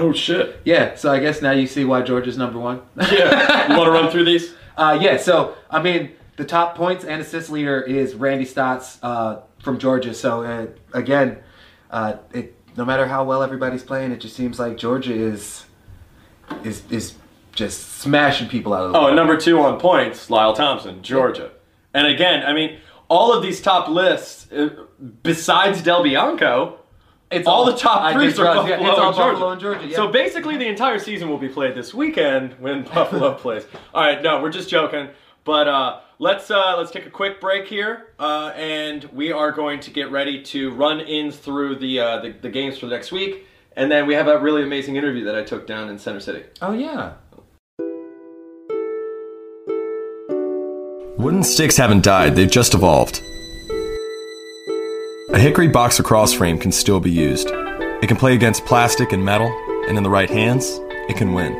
Oh 0.00 0.12
shit! 0.12 0.60
Yeah, 0.64 0.94
so 0.94 1.10
I 1.12 1.18
guess 1.18 1.42
now 1.42 1.50
you 1.50 1.66
see 1.66 1.84
why 1.84 2.02
Georgia's 2.02 2.38
number 2.38 2.58
one. 2.58 2.82
Yeah, 2.96 3.68
you 3.68 3.76
want 3.76 3.86
to 3.88 3.92
run 3.92 4.10
through 4.10 4.24
these? 4.24 4.54
Uh, 4.78 4.96
yeah, 5.02 5.16
so 5.16 5.56
I 5.68 5.82
mean, 5.82 6.12
the 6.36 6.44
top 6.44 6.76
points 6.76 7.04
and 7.04 7.20
assist 7.20 7.50
leader 7.50 7.80
is 7.80 8.14
Randy 8.14 8.44
Staats 8.44 8.98
uh, 9.02 9.40
from 9.60 9.76
Georgia. 9.80 10.14
So 10.14 10.44
uh, 10.44 10.68
again, 10.92 11.38
uh, 11.90 12.18
it 12.32 12.54
no 12.76 12.84
matter 12.84 13.06
how 13.08 13.24
well 13.24 13.42
everybody's 13.42 13.82
playing, 13.82 14.12
it 14.12 14.20
just 14.20 14.36
seems 14.36 14.60
like 14.60 14.76
Georgia 14.76 15.12
is 15.12 15.64
is 16.62 16.84
is 16.90 17.14
just 17.52 17.94
smashing 17.94 18.48
people 18.48 18.72
out 18.72 18.86
of 18.86 18.92
the. 18.92 18.98
Oh, 18.98 19.06
and 19.08 19.16
number 19.16 19.36
two 19.36 19.58
on 19.60 19.80
points, 19.80 20.30
Lyle 20.30 20.52
Thompson, 20.52 21.02
Georgia. 21.02 21.50
And 21.92 22.06
again, 22.06 22.46
I 22.46 22.52
mean, 22.52 22.78
all 23.08 23.32
of 23.32 23.42
these 23.42 23.60
top 23.60 23.88
lists, 23.88 24.50
uh, 24.52 24.84
besides 25.24 25.82
Del 25.82 26.04
Bianco, 26.04 26.77
it's 27.30 27.46
all 27.46 27.64
the 27.64 27.76
top 27.76 28.02
I 28.02 28.12
threes 28.14 28.38
are 28.38 28.44
Buffalo, 28.44 28.66
yeah, 28.68 28.88
it's 28.88 28.98
all 28.98 29.08
and 29.08 29.16
Georgia. 29.16 29.32
Buffalo 29.32 29.50
and 29.50 29.60
Georgia. 29.60 29.86
Yeah. 29.86 29.96
So 29.96 30.08
basically, 30.08 30.56
the 30.56 30.66
entire 30.66 30.98
season 30.98 31.28
will 31.28 31.38
be 31.38 31.48
played 31.48 31.74
this 31.74 31.92
weekend 31.92 32.54
when 32.54 32.82
Buffalo 32.94 33.34
plays. 33.34 33.66
All 33.94 34.02
right, 34.02 34.22
no, 34.22 34.40
we're 34.40 34.50
just 34.50 34.68
joking. 34.70 35.08
But 35.44 35.68
uh, 35.68 36.00
let's 36.18 36.50
uh, 36.50 36.76
let's 36.76 36.90
take 36.90 37.06
a 37.06 37.10
quick 37.10 37.40
break 37.40 37.66
here, 37.66 38.08
uh, 38.18 38.52
and 38.54 39.04
we 39.04 39.32
are 39.32 39.52
going 39.52 39.80
to 39.80 39.90
get 39.90 40.10
ready 40.10 40.42
to 40.44 40.70
run 40.72 41.00
in 41.00 41.30
through 41.30 41.76
the, 41.76 42.00
uh, 42.00 42.20
the 42.20 42.32
the 42.32 42.50
games 42.50 42.78
for 42.78 42.86
next 42.86 43.12
week, 43.12 43.46
and 43.76 43.90
then 43.90 44.06
we 44.06 44.14
have 44.14 44.28
a 44.28 44.38
really 44.38 44.62
amazing 44.62 44.96
interview 44.96 45.24
that 45.24 45.34
I 45.34 45.42
took 45.42 45.66
down 45.66 45.88
in 45.88 45.98
Center 45.98 46.20
City. 46.20 46.44
oh 46.62 46.72
yeah. 46.72 47.14
Wooden 51.18 51.42
sticks 51.42 51.76
haven't 51.76 52.04
died, 52.04 52.36
they've 52.36 52.50
just 52.50 52.74
evolved. 52.74 53.22
A 55.30 55.38
hickory 55.38 55.68
box 55.68 55.98
lacrosse 55.98 56.32
frame 56.32 56.56
can 56.58 56.72
still 56.72 57.00
be 57.00 57.10
used. 57.10 57.50
It 57.50 58.06
can 58.06 58.16
play 58.16 58.32
against 58.32 58.64
plastic 58.64 59.12
and 59.12 59.22
metal, 59.22 59.48
and 59.86 59.98
in 59.98 60.02
the 60.02 60.08
right 60.08 60.30
hands, 60.30 60.80
it 61.06 61.18
can 61.18 61.34
win. 61.34 61.52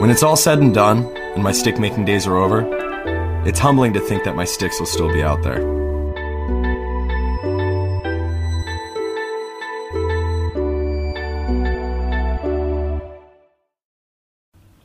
When 0.00 0.10
it's 0.10 0.22
all 0.22 0.36
said 0.36 0.60
and 0.60 0.72
done, 0.72 1.06
and 1.34 1.42
my 1.42 1.50
stick 1.50 1.80
making 1.80 2.04
days 2.04 2.28
are 2.28 2.36
over, 2.36 2.64
it's 3.44 3.58
humbling 3.58 3.94
to 3.94 4.00
think 4.00 4.22
that 4.22 4.36
my 4.36 4.44
sticks 4.44 4.78
will 4.78 4.86
still 4.86 5.12
be 5.12 5.24
out 5.24 5.42
there. 5.42 5.60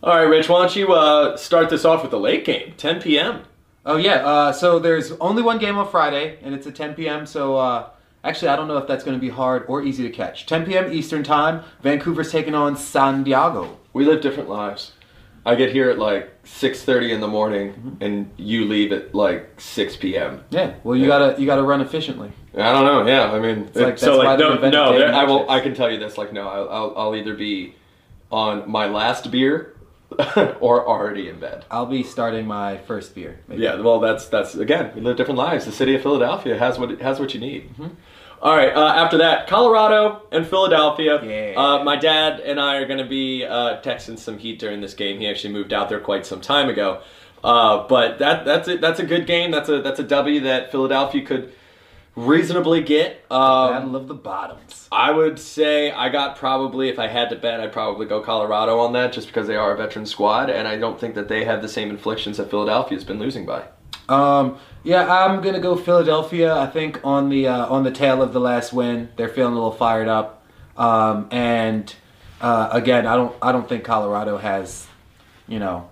All 0.02 0.16
right, 0.16 0.24
Rich, 0.24 0.50
why 0.50 0.62
don't 0.62 0.76
you 0.76 0.94
uh, 0.94 1.38
start 1.38 1.70
this 1.70 1.86
off 1.86 2.02
with 2.02 2.10
the 2.10 2.20
late 2.20 2.44
game, 2.44 2.74
10 2.76 3.04
p.m. 3.04 3.44
Oh 3.86 3.98
yeah. 3.98 4.16
Uh, 4.26 4.52
so 4.52 4.80
there's 4.80 5.12
only 5.14 5.42
one 5.42 5.58
game 5.58 5.78
on 5.78 5.90
Friday, 5.90 6.38
and 6.42 6.54
it's 6.54 6.68
at 6.68 6.76
10 6.76 6.96
p.m. 6.96 7.26
So 7.26 7.56
uh, 7.58 7.90
actually, 8.24 8.50
I 8.50 8.56
don't 8.56 8.68
know 8.68 8.78
if 8.78 8.88
that's 8.88 9.04
going 9.04 9.18
to 9.18 9.22
be 9.22 9.30
hard 9.30 9.66
or 9.68 9.82
easy 9.84 10.04
to 10.04 10.10
catch. 10.10 10.46
10 10.46 10.66
p.m. 10.66 10.92
Eastern 10.92 11.24
time. 11.24 11.64
Vancouver's 11.82 12.32
taking 12.32 12.54
on 12.56 12.76
San 12.76 13.24
Diego. 13.24 13.78
We 13.94 14.06
live 14.06 14.22
different 14.22 14.50
lives. 14.50 14.92
I 15.46 15.56
get 15.56 15.72
here 15.72 15.90
at 15.90 15.98
like 15.98 16.44
6:30 16.44 17.12
in 17.12 17.22
the 17.22 17.28
morning, 17.28 17.98
and 18.02 18.30
you 18.38 18.66
leave 18.66 18.92
at 18.92 19.16
like 19.16 19.60
6 19.60 19.96
p.m. 19.96 20.44
Yeah. 20.50 20.74
Well, 20.84 20.96
you 20.96 21.04
Yeah. 21.04 21.08
gotta 21.08 21.40
you 21.42 21.46
gotta 21.48 21.64
run 21.64 21.82
efficiently. 21.82 22.32
I 22.56 22.72
don't 22.74 22.84
know. 22.84 23.08
Yeah, 23.08 23.32
I 23.32 23.40
mean, 23.40 23.70
like- 23.74 23.98
so 23.98 24.18
why 24.18 24.36
like 24.36 24.40
no, 24.40 24.70
no. 24.70 24.98
There, 25.00 25.14
I 25.14 25.24
will. 25.24 25.50
I 25.50 25.60
can 25.62 25.74
tell 25.74 25.90
you 25.90 25.98
this. 25.98 26.18
Like 26.18 26.34
no, 26.34 26.48
I'll, 26.48 26.70
I'll, 26.70 26.94
I'll 26.98 27.16
either 27.16 27.34
be 27.36 27.76
on 28.32 28.70
my 28.70 28.88
last 28.88 29.32
beer 29.32 29.76
or 30.60 30.88
already 30.88 31.30
in 31.30 31.40
bed. 31.40 31.66
I'll 31.70 31.86
be 31.86 32.04
starting 32.04 32.48
my 32.48 32.78
first 32.78 33.14
beer. 33.14 33.40
maybe. 33.48 33.64
Yeah, 33.64 33.80
well, 33.80 34.00
that's 34.00 34.28
that's 34.28 34.56
again, 34.56 34.92
we 34.96 35.02
live 35.02 35.18
different 35.18 35.38
lives. 35.38 35.66
The 35.66 35.72
city 35.72 35.96
of 35.96 36.02
Philadelphia 36.02 36.58
has 36.58 36.80
what 36.80 36.92
it 36.92 37.02
has 37.02 37.20
what 37.20 37.34
you 37.34 37.40
need. 37.40 37.70
Mm-hmm. 37.74 37.88
All 38.42 38.56
right. 38.56 38.74
Uh, 38.74 38.94
after 38.96 39.18
that, 39.18 39.48
Colorado 39.48 40.22
and 40.32 40.48
Philadelphia. 40.48 41.22
Yeah. 41.24 41.60
Uh, 41.60 41.84
my 41.84 41.98
dad 41.98 42.40
and 42.40 42.60
I 42.60 42.78
are 42.78 42.86
going 42.86 43.00
to 43.00 43.10
be 43.10 43.44
uh, 43.44 43.82
texting 43.82 44.18
some 44.18 44.38
heat 44.38 44.60
during 44.60 44.80
this 44.80 44.94
game. 44.94 45.20
He 45.20 45.28
actually 45.28 45.54
moved 45.54 45.74
out 45.74 45.90
there 45.90 46.00
quite 46.00 46.26
some 46.26 46.40
time 46.40 46.70
ago. 46.70 47.02
Uh, 47.44 47.88
but 47.88 48.20
that 48.20 48.46
that's 48.46 48.68
a, 48.68 48.78
that's 48.78 49.00
a 49.00 49.06
good 49.06 49.26
game. 49.28 49.52
That's 49.52 49.70
a 49.70 49.82
that's 49.82 50.00
a 50.00 50.04
W 50.04 50.40
that 50.42 50.72
Philadelphia 50.72 51.26
could 51.26 51.54
reasonably 52.20 52.82
get. 52.82 53.26
Um, 53.32 53.72
Battle 53.72 53.96
of 53.96 54.08
the 54.08 54.14
bottoms. 54.14 54.88
I 54.92 55.12
would 55.12 55.40
say 55.40 55.92
I 55.92 56.10
got 56.10 56.36
probably, 56.36 56.90
if 56.90 57.00
I 57.00 57.08
had 57.08 57.30
to 57.30 57.36
bet, 57.36 57.60
I'd 57.60 57.72
probably 57.72 58.06
go 58.06 58.22
Colorado 58.22 58.80
on 58.80 58.94
that 58.94 59.14
just 59.14 59.28
because 59.28 59.48
they 59.48 59.56
are 59.56 59.74
a 59.74 59.78
veteran 59.78 60.06
squad, 60.06 60.50
and 60.50 60.68
I 60.68 60.78
don't 60.78 61.00
think 61.00 61.16
that 61.16 61.28
they 61.28 61.46
have 61.46 61.62
the 61.62 61.70
same 61.70 61.90
inflictions 61.90 62.38
that 62.38 62.50
Philadelphia's 62.50 63.04
been 63.04 63.20
losing 63.20 63.46
by. 63.46 63.66
Um, 64.08 64.58
yeah, 64.84 65.06
I'm 65.08 65.42
gonna 65.42 65.60
go 65.60 65.76
Philadelphia. 65.76 66.56
I 66.56 66.68
think 66.68 67.00
on 67.04 67.30
the 67.30 67.48
uh, 67.48 67.68
on 67.68 67.84
the 67.84 67.92
tail 67.92 68.22
of 68.22 68.34
the 68.34 68.40
last 68.40 68.74
win, 68.74 69.10
they're 69.16 69.30
feeling 69.30 69.54
a 69.54 69.56
little 69.56 69.72
fired 69.72 70.08
up. 70.08 70.44
Um, 70.78 71.28
and 71.32 71.94
uh, 72.42 72.70
again, 72.72 73.06
I 73.06 73.16
don't 73.16 73.36
I 73.42 73.52
don't 73.52 73.70
think 73.70 73.84
Colorado 73.84 74.38
has, 74.38 74.88
you 75.48 75.60
know, 75.60 75.89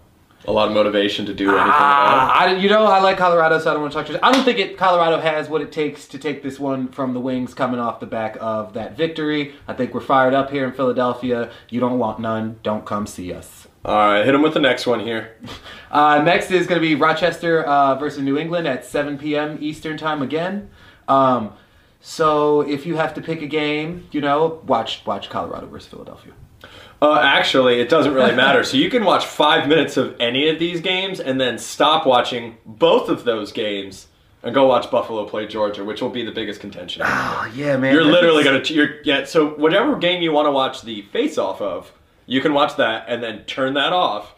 A 0.47 0.51
lot 0.51 0.69
of 0.69 0.73
motivation 0.73 1.25
to 1.25 1.33
do 1.33 1.49
anything. 1.49 1.71
Ah. 1.73 2.39
I, 2.39 2.55
you 2.55 2.69
know, 2.69 2.85
I 2.85 3.01
like 3.01 3.17
Colorado, 3.17 3.59
so 3.59 3.69
I 3.69 3.73
don't 3.73 3.81
want 3.81 3.91
to 3.91 3.97
talk. 3.97 4.07
To. 4.07 4.13
you. 4.13 4.19
I 4.23 4.31
don't 4.31 4.45
think 4.45 4.59
it. 4.59 4.77
Colorado 4.77 5.19
has 5.19 5.49
what 5.49 5.61
it 5.61 5.73
takes 5.73 6.07
to 6.07 6.17
take 6.17 6.41
this 6.41 6.57
one 6.57 6.87
from 6.87 7.13
the 7.13 7.19
wings, 7.19 7.53
coming 7.53 7.81
off 7.81 7.99
the 7.99 8.05
back 8.05 8.37
of 8.39 8.73
that 8.73 8.95
victory. 8.95 9.55
I 9.67 9.73
think 9.73 9.93
we're 9.93 9.99
fired 9.99 10.33
up 10.33 10.49
here 10.49 10.65
in 10.65 10.71
Philadelphia. 10.71 11.51
You 11.69 11.81
don't 11.81 11.99
want 11.99 12.19
none. 12.19 12.59
Don't 12.63 12.85
come 12.85 13.07
see 13.07 13.33
us. 13.33 13.67
All 13.83 13.95
right, 13.95 14.25
hit 14.25 14.33
him 14.33 14.41
with 14.41 14.53
the 14.53 14.59
next 14.59 14.87
one 14.87 14.99
here. 15.01 15.35
Uh, 15.89 16.21
next 16.21 16.51
is 16.51 16.67
going 16.67 16.81
to 16.81 16.85
be 16.85 16.95
Rochester 16.95 17.63
uh, 17.63 17.95
versus 17.95 18.21
New 18.21 18.37
England 18.37 18.67
at 18.67 18.83
7 18.83 19.17
p.m. 19.17 19.57
Eastern 19.61 19.97
time 19.97 20.21
again. 20.21 20.69
Um, 21.07 21.53
so 22.01 22.59
if 22.59 22.85
you 22.85 22.97
have 22.97 23.13
to 23.13 23.21
pick 23.21 23.41
a 23.41 23.47
game, 23.47 24.05
you 24.11 24.19
know, 24.19 24.61
watch 24.67 25.05
watch 25.05 25.29
Colorado 25.29 25.65
versus 25.67 25.87
Philadelphia. 25.87 26.33
Uh, 27.01 27.19
actually, 27.21 27.79
it 27.79 27.89
doesn't 27.89 28.13
really 28.13 28.35
matter. 28.35 28.63
so 28.63 28.75
you 28.77 28.89
can 28.89 29.03
watch 29.03 29.25
five 29.25 29.67
minutes 29.67 29.97
of 29.97 30.15
any 30.19 30.49
of 30.49 30.57
these 30.59 30.81
games 30.81 31.19
and 31.19 31.39
then 31.39 31.57
stop 31.57 32.05
watching 32.07 32.57
both 32.65 33.07
of 33.09 33.23
those 33.23 33.51
games 33.51 34.07
and 34.43 34.53
go 34.53 34.65
watch 34.67 34.89
Buffalo 34.89 35.25
play 35.25 35.45
Georgia, 35.47 35.83
which 35.85 36.01
will 36.01 36.09
be 36.09 36.23
the 36.25 36.31
biggest 36.31 36.59
contention. 36.59 37.01
Oh 37.05 37.51
yeah, 37.55 37.77
man. 37.77 37.93
You're 37.93 38.03
literally 38.05 38.43
gonna 38.43 38.63
you're 38.65 39.01
yeah. 39.03 39.25
So 39.25 39.49
whatever 39.49 39.95
game 39.97 40.21
you 40.21 40.31
want 40.31 40.47
to 40.47 40.51
watch 40.51 40.81
the 40.83 41.01
face 41.03 41.37
off 41.37 41.61
of, 41.61 41.91
you 42.25 42.41
can 42.41 42.53
watch 42.53 42.75
that 42.77 43.05
and 43.07 43.21
then 43.21 43.43
turn 43.45 43.73
that 43.75 43.93
off 43.93 44.33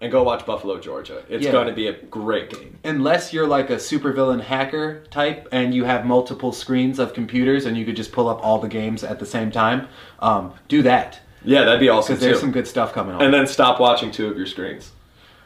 and 0.00 0.10
go 0.12 0.22
watch 0.22 0.44
Buffalo 0.44 0.78
Georgia. 0.80 1.22
It's 1.28 1.44
Yeah. 1.46 1.52
going 1.52 1.68
to 1.68 1.72
be 1.72 1.86
a 1.86 1.92
great 1.94 2.50
game. 2.50 2.78
unless 2.84 3.32
you're 3.32 3.46
like 3.46 3.70
a 3.70 3.76
supervillain 3.76 4.40
hacker 4.42 5.04
type 5.10 5.48
and 5.50 5.72
you 5.72 5.84
have 5.84 6.04
multiple 6.04 6.52
screens 6.52 6.98
of 6.98 7.14
computers 7.14 7.64
and 7.64 7.76
you 7.78 7.84
could 7.86 7.96
just 7.96 8.12
pull 8.12 8.28
up 8.28 8.38
all 8.44 8.58
the 8.58 8.68
games 8.68 9.02
at 9.02 9.18
the 9.18 9.24
same 9.26 9.50
time, 9.50 9.88
um, 10.18 10.52
do 10.68 10.82
that 10.82 11.20
Yeah, 11.44 11.64
that'd 11.64 11.80
be 11.80 11.88
awesome 11.88 12.14
because 12.14 12.24
there's 12.24 12.36
too. 12.36 12.40
some 12.40 12.52
good 12.52 12.66
stuff 12.66 12.92
coming 12.92 13.14
on. 13.14 13.22
and 13.22 13.32
then 13.32 13.46
stop 13.46 13.78
watching 13.80 14.10
two 14.10 14.28
of 14.28 14.36
your 14.36 14.46
screens. 14.46 14.90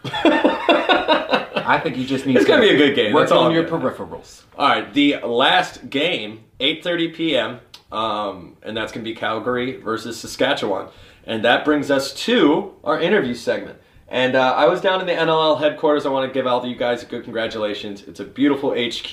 I 0.05 1.81
think 1.83 1.97
you 1.97 2.05
just 2.07 2.25
need 2.27 2.37
It's 2.37 2.45
to 2.45 2.49
gonna 2.51 2.63
be 2.63 2.71
a 2.71 2.77
good 2.77 2.95
game. 2.95 3.13
Work 3.13 3.23
That's 3.25 3.33
all 3.33 3.41
on 3.45 3.47
I'm 3.51 3.55
your 3.55 3.65
getting 3.65 3.81
at. 3.87 3.97
peripherals. 3.97 4.43
All 4.57 4.69
right, 4.69 4.93
the 4.93 5.17
last 5.19 5.91
game, 5.91 6.45
8:30 6.61 7.15
p.m., 7.15 7.61
um, 7.93 8.57
and 8.63 8.77
that's 8.77 8.93
going 8.93 9.05
to 9.05 9.11
be 9.11 9.15
Calgary 9.15 9.77
versus 9.77 10.19
Saskatchewan, 10.19 10.89
and 11.25 11.45
that 11.45 11.65
brings 11.65 11.91
us 11.91 12.13
to 12.25 12.75
our 12.85 13.01
interview 13.01 13.35
segment. 13.35 13.79
And 14.09 14.35
uh, 14.37 14.55
I 14.57 14.67
was 14.67 14.81
down 14.81 15.01
in 15.01 15.07
the 15.07 15.13
NLL 15.13 15.59
headquarters. 15.61 16.07
I 16.07 16.09
want 16.11 16.29
to 16.29 16.33
give 16.35 16.47
all 16.47 16.61
of 16.61 16.67
you 16.67 16.77
guys 16.77 17.03
a 17.03 17.07
good 17.07 17.25
congratulations. 17.25 18.03
It's 18.03 18.21
a 18.21 18.25
beautiful 18.25 18.71
HQ 18.75 19.13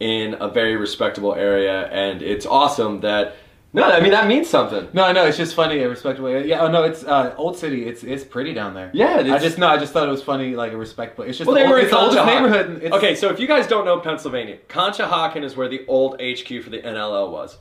in 0.00 0.36
a 0.40 0.48
very 0.48 0.76
respectable 0.76 1.34
area, 1.34 1.86
and 1.88 2.22
it's 2.22 2.46
awesome 2.46 3.00
that. 3.02 3.36
No, 3.72 3.82
I 3.82 4.00
mean 4.00 4.12
that 4.12 4.26
means 4.26 4.48
something. 4.48 4.88
No, 4.94 5.12
no, 5.12 5.26
it's 5.26 5.36
just 5.36 5.54
funny, 5.54 5.80
a 5.80 5.88
respectable. 5.88 6.30
Yeah, 6.40 6.62
oh 6.62 6.68
no, 6.68 6.84
it's 6.84 7.04
uh, 7.04 7.34
Old 7.36 7.58
City. 7.58 7.86
It's 7.86 8.04
it's 8.04 8.24
pretty 8.24 8.54
down 8.54 8.72
there. 8.72 8.90
Yeah, 8.94 9.16
I 9.18 9.38
just 9.38 9.58
no, 9.58 9.68
I 9.68 9.76
just 9.76 9.92
thought 9.92 10.08
it 10.08 10.10
was 10.10 10.22
funny, 10.22 10.54
like 10.54 10.72
a 10.72 10.76
respectable. 10.78 11.24
It's 11.24 11.36
just 11.36 11.46
Well, 11.46 11.54
the 11.56 11.60
they 11.60 11.66
old, 11.66 11.72
were 11.72 11.78
in 11.80 11.84
it's 11.84 11.92
the 11.92 11.98
oldest 11.98 12.24
neighborhood. 12.26 12.82
It's, 12.82 12.94
Okay, 12.94 13.14
so 13.14 13.28
if 13.30 13.38
you 13.38 13.46
guys 13.46 13.66
don't 13.66 13.84
know 13.84 14.00
Pennsylvania, 14.00 14.58
Conshohocken 14.68 15.42
is 15.44 15.56
where 15.56 15.68
the 15.68 15.84
old 15.88 16.14
HQ 16.20 16.62
for 16.62 16.70
the 16.70 16.80
NLL 16.80 17.30
was. 17.30 17.58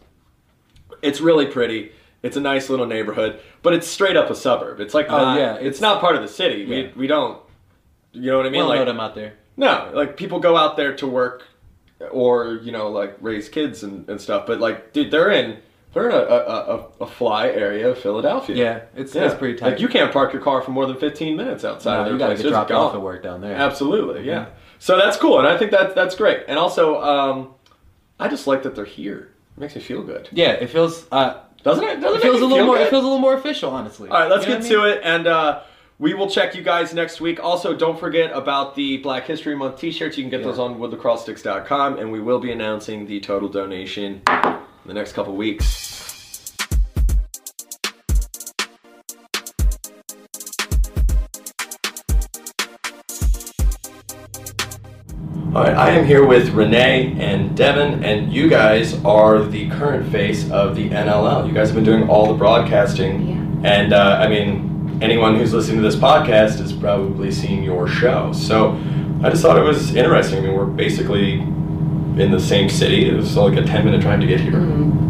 It's 1.01 1.19
really 1.19 1.47
pretty. 1.47 1.91
It's 2.23 2.37
a 2.37 2.41
nice 2.41 2.69
little 2.69 2.85
neighborhood, 2.85 3.39
but 3.61 3.73
it's 3.73 3.85
straight 3.87 4.15
up 4.15 4.29
a 4.29 4.35
suburb. 4.35 4.79
It's 4.79 4.93
like 4.93 5.07
Oh, 5.09 5.17
not, 5.17 5.37
yeah, 5.37 5.53
it's, 5.55 5.61
it's- 5.65 5.81
not 5.81 5.99
part 5.99 6.15
of 6.15 6.21
the 6.21 6.27
city. 6.29 6.63
Yeah. 6.63 6.75
We 6.75 6.91
we 6.95 7.07
don't. 7.07 7.41
You 8.13 8.31
know 8.31 8.37
what 8.37 8.45
I 8.45 8.49
mean? 8.49 8.51
we 8.51 8.57
mean? 8.59 8.61
don't 8.61 8.69
like 8.69 8.79
know 8.79 8.85
them 8.85 8.99
out 9.01 9.15
there. 9.15 9.33
no, 9.57 9.91
like 9.93 10.15
people 10.15 10.39
go 10.39 10.55
out 10.55 10.77
there 10.77 10.95
to 10.95 11.07
work 11.07 11.43
or 12.11 12.59
you 12.63 12.71
know 12.71 12.89
like 12.89 13.17
raise 13.19 13.49
kids 13.49 13.83
and, 13.83 14.07
and 14.09 14.21
stuff. 14.21 14.45
But 14.47 14.59
like, 14.61 14.93
dude, 14.93 15.11
they're 15.11 15.31
in 15.31 15.57
they're 15.95 16.09
in 16.09 16.15
a, 16.15 16.19
a, 16.19 16.75
a, 16.77 16.87
a 17.01 17.07
fly 17.07 17.47
area 17.47 17.89
of 17.89 17.97
Philadelphia. 17.97 18.55
Yeah, 18.55 18.81
it's 18.95 19.15
Yeah. 19.15 19.23
it's 19.25 19.33
pretty 19.35 19.57
tight. 19.57 19.71
Like 19.71 19.79
you 19.79 19.87
can't 19.87 20.11
park 20.13 20.33
your 20.33 20.41
car 20.43 20.61
for 20.61 20.69
more 20.71 20.85
than 20.85 20.97
fifteen 20.97 21.35
minutes 21.35 21.63
outside 21.65 21.93
No, 21.95 21.99
of 22.01 22.05
their 22.05 22.13
you 22.13 22.19
gotta 22.19 22.33
place. 22.35 22.43
get 22.43 22.49
dropped 22.49 22.71
off 22.71 22.93
at 22.93 23.01
work 23.01 23.23
down 23.23 23.41
there. 23.41 23.55
Absolutely, 23.55 24.27
yeah. 24.27 24.47
So 24.77 24.97
that's 24.97 25.17
cool, 25.17 25.39
and 25.39 25.47
I 25.47 25.57
think 25.57 25.71
that 25.71 25.95
that's 25.95 26.15
great. 26.15 26.43
And 26.47 26.59
also, 26.59 27.01
um, 27.01 27.53
I 28.19 28.27
just 28.27 28.45
like 28.45 28.61
that 28.63 28.75
they're 28.75 28.85
here. 28.85 29.31
It 29.57 29.61
makes 29.61 29.73
me 29.75 29.81
feel 29.81 30.03
good, 30.03 30.27
Yeah, 30.33 30.51
it 30.51 30.69
feels 30.69 31.07
uh, 31.11 31.39
doesn't 31.63 31.83
it? 31.83 32.01
Doesn't 32.01 32.19
it 32.19 32.21
feels 32.21 32.41
a 32.41 32.45
little 32.45 32.65
more. 32.65 32.75
good? 32.75 32.87
It 32.87 32.89
feels 32.89 33.03
a 33.03 33.07
little 33.07 33.19
more 33.21 33.33
official, 33.35 33.71
honestly. 33.71 34.09
All 34.09 34.19
right, 34.19 34.29
let's 34.29 34.45
You 34.45 34.53
know 34.55 34.59
get 34.59 34.67
to 34.69 34.83
it, 34.83 34.99
and 35.01 35.25
uh, 35.27 35.61
we 35.97 36.13
will 36.13 36.29
check 36.29 36.53
you 36.55 36.61
guys 36.61 36.93
next 36.93 37.21
week. 37.21 37.41
Also, 37.41 37.73
don't 37.73 37.97
forget 37.97 38.31
about 38.33 38.75
the 38.75 38.97
Black 38.97 39.25
History 39.25 39.55
Month 39.55 39.79
T-shirts. 39.79 40.17
You 40.17 40.23
can 40.25 40.29
get 40.29 40.41
Yeah. 40.41 40.47
those 40.47 40.59
on 40.59 40.77
woodlacrossesticks.com, 40.77 41.97
and 41.99 42.11
we 42.11 42.19
will 42.19 42.39
be 42.39 42.51
announcing 42.51 43.07
the 43.07 43.21
total 43.21 43.47
donation 43.47 44.21
in 44.85 44.89
the 44.89 44.93
next 44.93 45.13
couple 45.13 45.35
weeks. 45.35 46.53
All 55.53 55.63
right, 55.63 55.73
I 55.75 55.89
am 55.91 56.05
here 56.05 56.25
with 56.25 56.49
Renee 56.49 57.15
and 57.17 57.55
Devin, 57.55 58.03
and 58.03 58.31
you 58.31 58.49
guys 58.49 59.01
are 59.05 59.41
the 59.41 59.69
current 59.69 60.11
face 60.11 60.49
of 60.51 60.75
the 60.75 60.89
NLL. 60.89 61.47
You 61.47 61.53
guys 61.53 61.69
have 61.69 61.75
been 61.75 61.85
doing 61.85 62.09
all 62.09 62.27
the 62.27 62.33
broadcasting, 62.37 63.29
Yeah. 63.63 63.71
and 63.71 63.93
uh, 63.93 64.17
I 64.21 64.27
mean, 64.27 64.99
anyone 65.01 65.35
who's 65.37 65.53
listening 65.53 65.77
to 65.77 65.83
this 65.83 65.95
podcast 65.95 66.57
has 66.59 66.73
probably 66.73 67.31
seen 67.31 67.63
your 67.63 67.87
show. 67.87 68.33
So 68.33 68.77
I 69.23 69.29
just 69.29 69.41
thought 69.41 69.57
it 69.57 69.63
was 69.63 69.95
interesting. 69.95 70.39
I 70.39 70.41
mean, 70.41 70.53
we're 70.57 70.65
basically 70.65 71.37
in 72.17 72.31
the 72.31 72.39
same 72.39 72.69
city. 72.69 73.09
It 73.09 73.13
was 73.15 73.35
like 73.35 73.57
a 73.57 73.63
ten-minute 73.63 74.01
drive 74.01 74.21
to 74.21 74.27
get 74.27 74.39
here. 74.39 74.59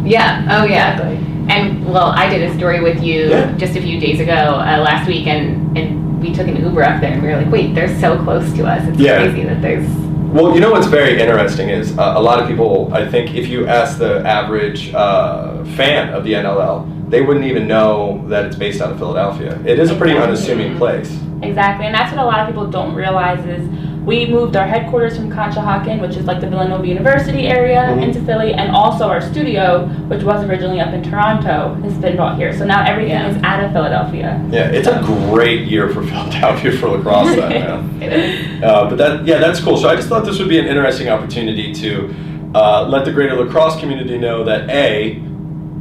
Yeah. 0.04 0.46
Oh, 0.50 0.64
yeah. 0.64 1.00
And 1.48 1.84
well, 1.86 2.06
I 2.12 2.28
did 2.28 2.42
a 2.50 2.54
story 2.56 2.80
with 2.82 3.02
you 3.02 3.28
Yeah. 3.30 3.52
just 3.56 3.76
a 3.76 3.80
few 3.80 4.00
days 4.00 4.20
ago, 4.20 4.32
uh, 4.32 4.78
last 4.82 5.06
week, 5.06 5.26
and 5.26 5.76
and 5.78 6.20
we 6.20 6.32
took 6.32 6.48
an 6.48 6.56
Uber 6.56 6.82
up 6.82 7.00
there, 7.00 7.12
and 7.12 7.22
we 7.22 7.28
were 7.28 7.36
like, 7.36 7.50
wait, 7.52 7.74
they're 7.74 7.94
so 8.00 8.18
close 8.24 8.52
to 8.54 8.64
us. 8.66 8.86
It's 8.88 8.98
Yeah. 8.98 9.18
crazy 9.18 9.44
that 9.44 9.62
there's. 9.62 9.86
Well, 10.32 10.54
you 10.54 10.60
know 10.60 10.72
what's 10.72 10.86
very 10.88 11.20
interesting 11.20 11.68
is 11.68 11.96
uh, 11.96 12.14
a 12.16 12.20
lot 12.20 12.40
of 12.40 12.48
people. 12.48 12.90
I 12.92 13.06
think 13.06 13.34
if 13.34 13.46
you 13.48 13.66
ask 13.66 13.98
the 13.98 14.26
average 14.26 14.92
uh, 14.92 15.64
fan 15.76 16.12
of 16.12 16.24
the 16.24 16.34
NLL, 16.34 16.86
they 17.08 17.22
wouldn't 17.22 17.46
even 17.46 17.68
know 17.68 18.24
that 18.28 18.44
it's 18.46 18.56
based 18.56 18.80
out 18.82 18.90
of 18.90 18.98
Philadelphia. 18.98 19.58
It 19.64 19.78
is 19.78 19.90
a 19.90 19.94
pretty 19.94 20.18
unassuming 20.18 20.76
place. 20.76 21.16
Exactly, 21.42 21.86
and 21.86 21.94
that's 21.94 22.12
what 22.12 22.20
a 22.20 22.26
lot 22.26 22.40
of 22.40 22.46
people 22.48 22.66
don't 22.66 22.94
realize 22.94 23.44
is 23.46 23.68
we 24.06 24.24
moved 24.26 24.54
our 24.54 24.66
headquarters 24.68 25.16
from 25.16 25.30
Conshohocken, 25.32 26.00
which 26.00 26.16
is 26.16 26.26
like 26.26 26.40
the 26.40 26.46
Villanova 26.48 26.86
University 26.86 27.48
area, 27.48 27.80
Mhm. 27.90 28.02
into 28.04 28.20
Philly, 28.20 28.54
and 28.54 28.70
also 28.70 29.08
our 29.08 29.20
studio, 29.20 29.86
which 30.06 30.22
was 30.22 30.44
originally 30.44 30.80
up 30.80 30.94
in 30.94 31.02
Toronto, 31.02 31.76
has 31.82 31.94
been 31.94 32.14
brought 32.14 32.36
here. 32.36 32.52
So 32.52 32.64
now 32.64 32.84
everything 32.86 33.10
Yeah. 33.14 33.28
is 33.28 33.36
out 33.42 33.64
of 33.64 33.72
Philadelphia. 33.72 34.40
Yeah, 34.50 34.68
it's 34.76 34.86
a 34.86 35.00
great 35.30 35.62
year 35.62 35.88
for 35.88 36.02
Philadelphia 36.10 36.70
for 36.72 36.88
lacrosse. 36.90 37.34
That 37.34 37.50
now. 37.50 37.80
Uh, 38.66 38.88
but 38.88 38.96
that, 38.96 39.26
yeah, 39.26 39.38
that's 39.38 39.60
cool. 39.60 39.76
So 39.76 39.88
I 39.88 39.96
just 39.96 40.08
thought 40.08 40.24
this 40.24 40.38
would 40.38 40.48
be 40.48 40.58
an 40.58 40.66
interesting 40.66 41.08
opportunity 41.10 41.72
to 41.74 42.14
uh, 42.54 42.86
let 42.88 43.04
the 43.04 43.10
greater 43.12 43.34
lacrosse 43.34 43.76
community 43.78 44.16
know 44.16 44.44
that 44.44 44.70
a, 44.70 45.18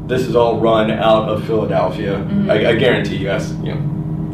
this 0.08 0.28
is 0.28 0.36
all 0.36 0.58
run 0.60 0.92
out 0.92 1.30
of 1.30 1.44
Philadelphia. 1.46 2.20
I, 2.50 2.68
I 2.72 2.76
guarantee 2.76 3.16
you, 3.18 3.30
as 3.30 3.54
you 3.64 3.72
know, 3.76 3.78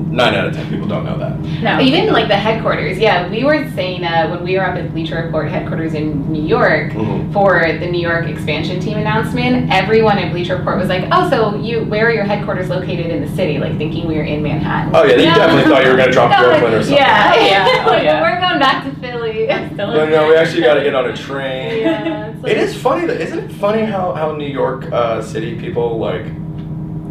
nine 0.10 0.34
out 0.36 0.48
of 0.48 0.54
ten 0.56 0.70
people 0.70 0.88
don't 0.88 1.06
know 1.06 1.18
that. 1.18 1.40
No. 1.62 1.80
Even 1.80 2.12
like 2.14 2.28
the 2.28 2.36
headquarters, 2.36 2.98
yeah. 2.98 3.30
We 3.30 3.44
were 3.44 3.70
saying 3.72 4.04
uh, 4.04 4.30
when 4.30 4.44
we 4.44 4.58
were 4.58 4.66
up 4.66 4.76
at 4.76 4.92
Bleacher 4.92 5.24
Report 5.24 5.50
headquarters 5.50 5.94
in 5.94 6.32
New 6.32 6.44
York 6.44 6.92
Mhm. 6.94 7.32
for 7.34 7.60
the 7.80 7.88
New 7.88 8.02
York 8.02 8.26
expansion 8.28 8.80
team 8.80 8.98
announcement, 8.98 9.72
everyone 9.72 10.18
at 10.18 10.32
Bleacher 10.32 10.58
Report 10.58 10.78
was 10.78 10.90
like, 10.90 11.06
"Oh, 11.12 11.30
so 11.30 11.56
you 11.56 11.86
where 11.86 12.08
are 12.08 12.12
your 12.12 12.24
headquarters 12.26 12.70
located 12.70 13.08
in 13.08 13.22
the 13.22 13.28
city?" 13.36 13.58
Like 13.60 13.78
thinking 13.78 14.08
we 14.08 14.16
were 14.16 14.24
in 14.24 14.42
Manhattan. 14.44 14.92
Oh 14.96 15.04
yeah, 15.04 15.16
you 15.16 15.26
No. 15.30 15.36
definitely 15.36 15.72
thought 15.72 15.84
you 15.86 15.92
were 15.92 15.98
gonna 15.98 16.12
drop 16.12 16.32
No, 16.32 16.38
Brooklyn 16.50 16.74
or 16.74 16.82
something. 16.84 16.98
Yeah, 16.98 17.34
Oh, 17.38 17.46
yeah. 17.46 17.86
Oh, 17.88 17.96
yeah. 18.02 18.22
we're 18.22 18.40
going 18.40 18.60
back 18.60 18.84
to 18.86 18.92
Philly. 19.00 19.46
Still 19.74 19.88
No, 19.94 20.06
no, 20.10 20.28
we 20.28 20.36
actually 20.36 20.62
got 20.64 20.76
to 20.76 20.84
get 20.84 20.94
on 20.96 21.06
a 21.10 21.16
train. 21.16 21.82
Yeah, 21.82 22.28
it's 22.28 22.44
like- 22.44 22.52
It 22.52 22.58
is 22.58 22.76
funny 22.76 23.06
that 23.08 23.22
isn't 23.22 23.40
it 23.40 23.52
funny 23.54 23.84
how 23.86 24.14
how 24.14 24.32
New 24.34 24.48
York 24.48 24.92
uh, 24.92 25.22
City 25.22 25.56
people 25.56 25.98
like 25.98 26.26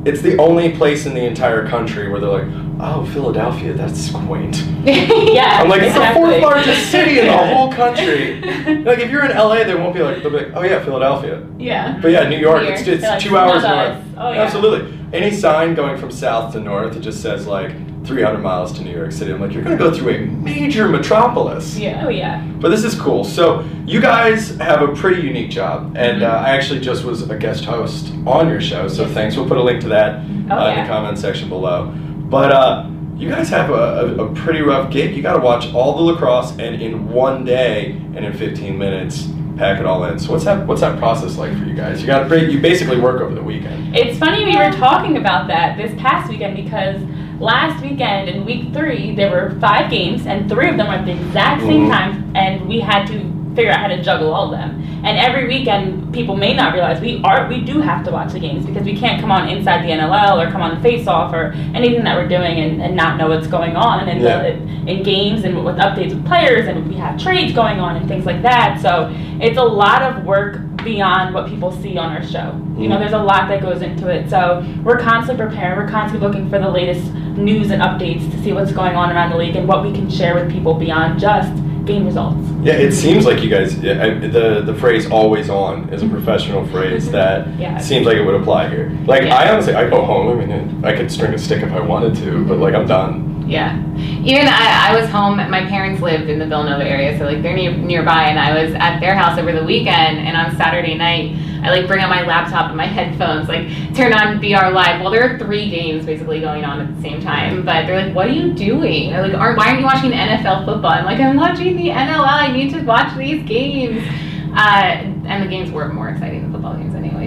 it's 0.04 0.22
the 0.22 0.36
only 0.38 0.70
place 0.70 1.04
in 1.06 1.12
the 1.14 1.24
entire 1.26 1.66
country 1.68 2.08
where 2.08 2.20
they're 2.20 2.30
like, 2.30 2.46
oh, 2.82 3.04
Philadelphia, 3.12 3.72
that's 3.74 4.10
quaint. 4.10 4.56
yeah. 4.84 5.60
I'm 5.62 5.68
like, 5.68 5.82
it's 5.82 5.94
the 5.94 6.10
fourth 6.14 6.40
largest 6.40 6.90
city 6.90 7.18
in 7.18 7.26
the 7.26 7.36
whole 7.36 7.72
country. 7.72 8.40
Like, 8.90 8.98
if 9.00 9.10
you're 9.10 9.24
in 9.24 9.36
LA, 9.36 9.64
they 9.64 9.74
won't 9.74 9.94
be 9.94 10.00
like, 10.02 10.22
they'll 10.22 10.30
be 10.30 10.38
like, 10.38 10.52
oh 10.54 10.62
yeah, 10.62 10.82
Philadelphia. 10.84 11.46
yeah. 11.58 11.98
But 12.00 12.10
yeah, 12.12 12.28
New 12.28 12.38
York, 12.38 12.62
Here. 12.62 12.72
it's, 12.72 12.86
it's 12.86 13.02
like, 13.02 13.20
two 13.20 13.36
hours 13.36 13.62
"Smell 13.62 13.94
north. 13.94 14.06
Oh, 14.16 14.32
yeah. 14.32 14.42
Absolutely. 14.42 14.98
Any 15.12 15.30
sign 15.34 15.74
going 15.74 15.98
from 15.98 16.10
south 16.10 16.52
to 16.52 16.60
north, 16.60 16.96
it 16.96 17.00
just 17.00 17.20
says 17.22 17.46
like 17.46 17.72
300 18.06 18.38
miles 18.38 18.72
to 18.74 18.82
New 18.84 18.92
York 18.94 19.12
City. 19.12 19.32
I'm 19.32 19.40
like, 19.40 19.52
you're 19.52 19.62
gonna 19.62 19.76
go 19.76 19.92
through 19.92 20.14
a 20.14 20.18
major 20.20 20.88
metropolis. 20.88 21.76
Yeah. 21.76 22.04
Oh 22.06 22.08
yeah. 22.10 22.40
But 22.60 22.70
this 22.70 22.84
is 22.84 22.94
cool. 22.98 23.24
So 23.24 23.64
you 23.86 24.00
guys 24.00 24.56
have 24.58 24.82
a 24.82 24.94
pretty 24.94 25.22
unique 25.22 25.50
job, 25.50 25.96
and 25.96 26.22
Mm-hmm. 26.22 26.24
uh, 26.30 26.46
I 26.46 26.50
actually 26.50 26.80
just 26.80 27.04
was 27.04 27.28
a 27.28 27.36
guest 27.36 27.64
host 27.64 28.12
on 28.26 28.48
your 28.48 28.60
show. 28.60 28.88
So 28.88 29.06
thanks. 29.06 29.36
We'll 29.36 29.48
put 29.48 29.58
a 29.58 29.62
link 29.62 29.80
to 29.82 29.88
that 29.88 30.24
Oh, 30.50 30.56
uh, 30.56 30.70
in 30.74 30.80
the 30.82 30.86
comment 30.88 31.18
section 31.18 31.48
below. 31.48 31.92
But 32.30 32.52
uh, 32.52 32.88
you 33.16 33.28
guys 33.28 33.48
have 33.48 33.70
a, 33.70 34.14
a, 34.22 34.34
pretty 34.34 34.60
rough 34.60 34.92
gig. 34.92 35.16
You 35.16 35.22
got 35.22 35.34
to 35.34 35.40
watch 35.40 35.74
all 35.74 35.96
the 35.96 36.02
lacrosse, 36.02 36.52
and 36.52 36.80
in 36.80 37.08
one 37.08 37.44
day 37.44 37.90
and 38.14 38.24
in 38.24 38.32
15 38.32 38.78
minutes, 38.78 39.28
pack 39.56 39.80
it 39.80 39.84
all 39.84 40.04
in. 40.04 40.18
So 40.18 40.32
what's 40.32 40.44
that? 40.44 40.64
What's 40.66 40.80
that 40.80 40.98
process 40.98 41.36
like 41.36 41.52
for 41.58 41.64
you 41.64 41.74
guys? 41.74 42.00
You 42.00 42.06
got 42.06 42.28
to 42.28 42.50
you 42.50 42.60
basically 42.60 43.00
work 43.00 43.20
over 43.20 43.34
the 43.34 43.42
weekend. 43.42 43.96
It's 43.96 44.16
funny 44.18 44.44
we 44.44 44.56
were 44.56 44.70
talking 44.70 45.16
about 45.16 45.48
that 45.48 45.76
this 45.76 45.92
past 46.00 46.30
weekend 46.30 46.56
because 46.56 47.02
last 47.40 47.82
weekend 47.82 48.28
in 48.28 48.44
week 48.44 48.72
three 48.72 49.14
there 49.14 49.30
were 49.30 49.58
five 49.60 49.90
games 49.90 50.26
and 50.26 50.48
three 50.48 50.68
of 50.68 50.76
them 50.76 50.86
were 50.86 50.94
at 50.94 51.06
the 51.06 51.12
exact 51.12 51.62
same 51.62 51.86
Mhm. 51.86 51.90
time 51.90 52.32
and 52.36 52.68
we 52.68 52.80
had 52.80 53.06
to 53.06 53.18
figure 53.60 53.72
out 53.72 53.80
how 53.80 53.88
to 53.88 54.02
juggle 54.02 54.32
all 54.32 54.46
of 54.46 54.50
them. 54.58 54.82
And 55.04 55.18
every 55.18 55.46
weekend 55.46 56.12
people 56.14 56.34
may 56.36 56.54
not 56.54 56.72
realize 56.72 57.00
we 57.00 57.20
are 57.24 57.46
we 57.48 57.60
do 57.62 57.80
have 57.80 58.04
to 58.06 58.10
watch 58.10 58.32
the 58.32 58.40
games 58.40 58.64
because 58.66 58.84
we 58.84 58.96
can't 58.96 59.20
come 59.20 59.30
on 59.30 59.48
inside 59.50 59.82
the 59.84 59.90
NLL 59.90 60.46
or 60.46 60.50
come 60.50 60.62
on 60.62 60.80
face 60.82 61.06
off 61.06 61.32
or 61.34 61.52
anything 61.74 62.04
that 62.04 62.16
we're 62.16 62.28
doing 62.28 62.58
and, 62.60 62.82
and 62.82 62.96
not 62.96 63.18
know 63.18 63.28
what's 63.28 63.46
going 63.46 63.76
on 63.76 64.08
and 64.08 64.20
Yeah. 64.22 64.42
in 64.90 65.02
games 65.02 65.44
and 65.44 65.62
with 65.64 65.76
updates 65.76 66.14
with 66.14 66.24
players 66.26 66.68
and 66.68 66.86
we 66.88 66.94
have 66.96 67.20
trades 67.22 67.52
going 67.52 67.80
on 67.80 67.96
and 67.96 68.08
things 68.08 68.24
like 68.24 68.40
that. 68.42 68.80
So 68.80 69.10
it's 69.40 69.58
a 69.58 69.62
lot 69.62 70.02
of 70.02 70.24
work 70.24 70.60
beyond 70.84 71.34
what 71.34 71.46
people 71.46 71.70
see 71.70 71.98
on 71.98 72.10
our 72.16 72.22
show. 72.22 72.54
You 72.78 72.88
know, 72.88 72.96
Mhm. 72.96 73.00
there's 73.00 73.12
a 73.12 73.18
lot 73.22 73.48
that 73.48 73.60
goes 73.60 73.82
into 73.82 74.08
it. 74.08 74.30
So 74.30 74.64
we're 74.82 74.98
constantly 74.98 75.44
preparing. 75.46 75.78
We're 75.78 75.88
constantly 75.90 76.26
looking 76.26 76.48
for 76.48 76.58
the 76.58 76.70
latest 76.70 77.12
news 77.36 77.70
and 77.70 77.82
updates 77.82 78.30
to 78.30 78.38
see 78.42 78.52
what's 78.54 78.72
going 78.72 78.96
on 78.96 79.10
around 79.12 79.30
the 79.30 79.36
league 79.36 79.56
and 79.56 79.68
what 79.68 79.82
we 79.84 79.92
can 79.92 80.08
share 80.10 80.34
with 80.34 80.50
people 80.50 80.72
beyond 80.74 81.20
just 81.20 81.52
game 81.84 82.06
results. 82.06 82.38
Yeah, 82.62 82.74
it 82.74 82.92
seems 82.92 83.24
like 83.24 83.42
you 83.42 83.50
guys. 83.50 83.74
yeah, 83.78 84.02
I- 84.04 84.18
The 84.18 84.62
the 84.64 84.74
phrase 84.74 85.10
"always 85.10 85.48
on" 85.50 85.88
is 85.92 86.02
a 86.02 86.04
mm-hmm. 86.04 86.14
professional 86.14 86.66
phrase 86.66 87.04
mm-hmm. 87.04 87.12
that 87.12 87.58
Yeah. 87.58 87.78
seems 87.78 88.06
like 88.06 88.16
it 88.16 88.24
would 88.24 88.34
apply 88.40 88.68
here. 88.68 88.90
Like 89.06 89.22
Yeah. 89.24 89.34
I 89.34 89.52
honestly, 89.52 89.74
I 89.74 89.88
go 89.88 90.04
home. 90.04 90.28
I 90.40 90.44
mean, 90.44 90.84
I 90.84 90.92
could 90.96 91.10
string 91.10 91.34
a 91.34 91.38
stick 91.38 91.62
if 91.62 91.72
I 91.72 91.80
wanted 91.80 92.14
to, 92.16 92.44
but 92.44 92.58
like 92.58 92.74
I'm 92.74 92.86
done. 92.86 93.39
Yeah. 93.50 93.76
Even 94.22 94.46
I, 94.46 94.90
I 94.90 95.00
was 95.00 95.10
home, 95.10 95.36
my 95.36 95.66
parents 95.66 96.00
lived 96.00 96.30
in 96.30 96.38
the 96.38 96.46
Villanova 96.46 96.84
area, 96.84 97.18
so 97.18 97.24
like 97.24 97.42
they're 97.42 97.56
near, 97.56 97.76
nearby, 97.76 98.28
and 98.28 98.38
I 98.38 98.62
was 98.62 98.72
at 98.74 99.00
their 99.00 99.16
house 99.16 99.38
over 99.40 99.50
the 99.50 99.64
weekend, 99.64 100.18
and 100.18 100.36
on 100.36 100.56
Saturday 100.56 100.94
night, 100.94 101.34
I 101.64 101.70
like 101.70 101.88
bring 101.88 102.00
out 102.00 102.10
my 102.10 102.22
laptop 102.22 102.68
and 102.68 102.76
my 102.76 102.86
headphones, 102.86 103.48
like 103.48 103.66
turn 103.96 104.12
on 104.12 104.38
BR 104.38 104.70
Live. 104.72 105.00
Well, 105.00 105.10
there 105.10 105.34
are 105.34 105.36
three 105.36 105.68
games 105.68 106.06
basically 106.06 106.40
going 106.40 106.64
on 106.64 106.80
at 106.80 106.94
the 106.94 107.02
same 107.02 107.20
time, 107.20 107.64
but 107.64 107.86
they're 107.86 108.06
like, 108.06 108.14
what 108.14 108.28
are 108.28 108.32
you 108.32 108.52
doing? 108.52 109.10
They're 109.10 109.26
like, 109.26 109.34
aren't, 109.34 109.58
why 109.58 109.66
aren't 109.70 109.80
you 109.80 109.84
watching 109.84 110.12
NFL 110.12 110.64
football? 110.64 110.92
I'm 110.92 111.04
like, 111.04 111.18
I'm 111.18 111.36
watching 111.36 111.76
the 111.76 111.88
NLL, 111.88 112.24
I 112.24 112.52
need 112.52 112.70
to 112.74 112.82
watch 112.82 113.18
these 113.18 113.46
games. 113.48 114.06
Uh, 114.52 115.02
and 115.26 115.42
the 115.42 115.48
games 115.48 115.70
were 115.70 115.92
more 115.92 116.08
exciting 116.08 116.49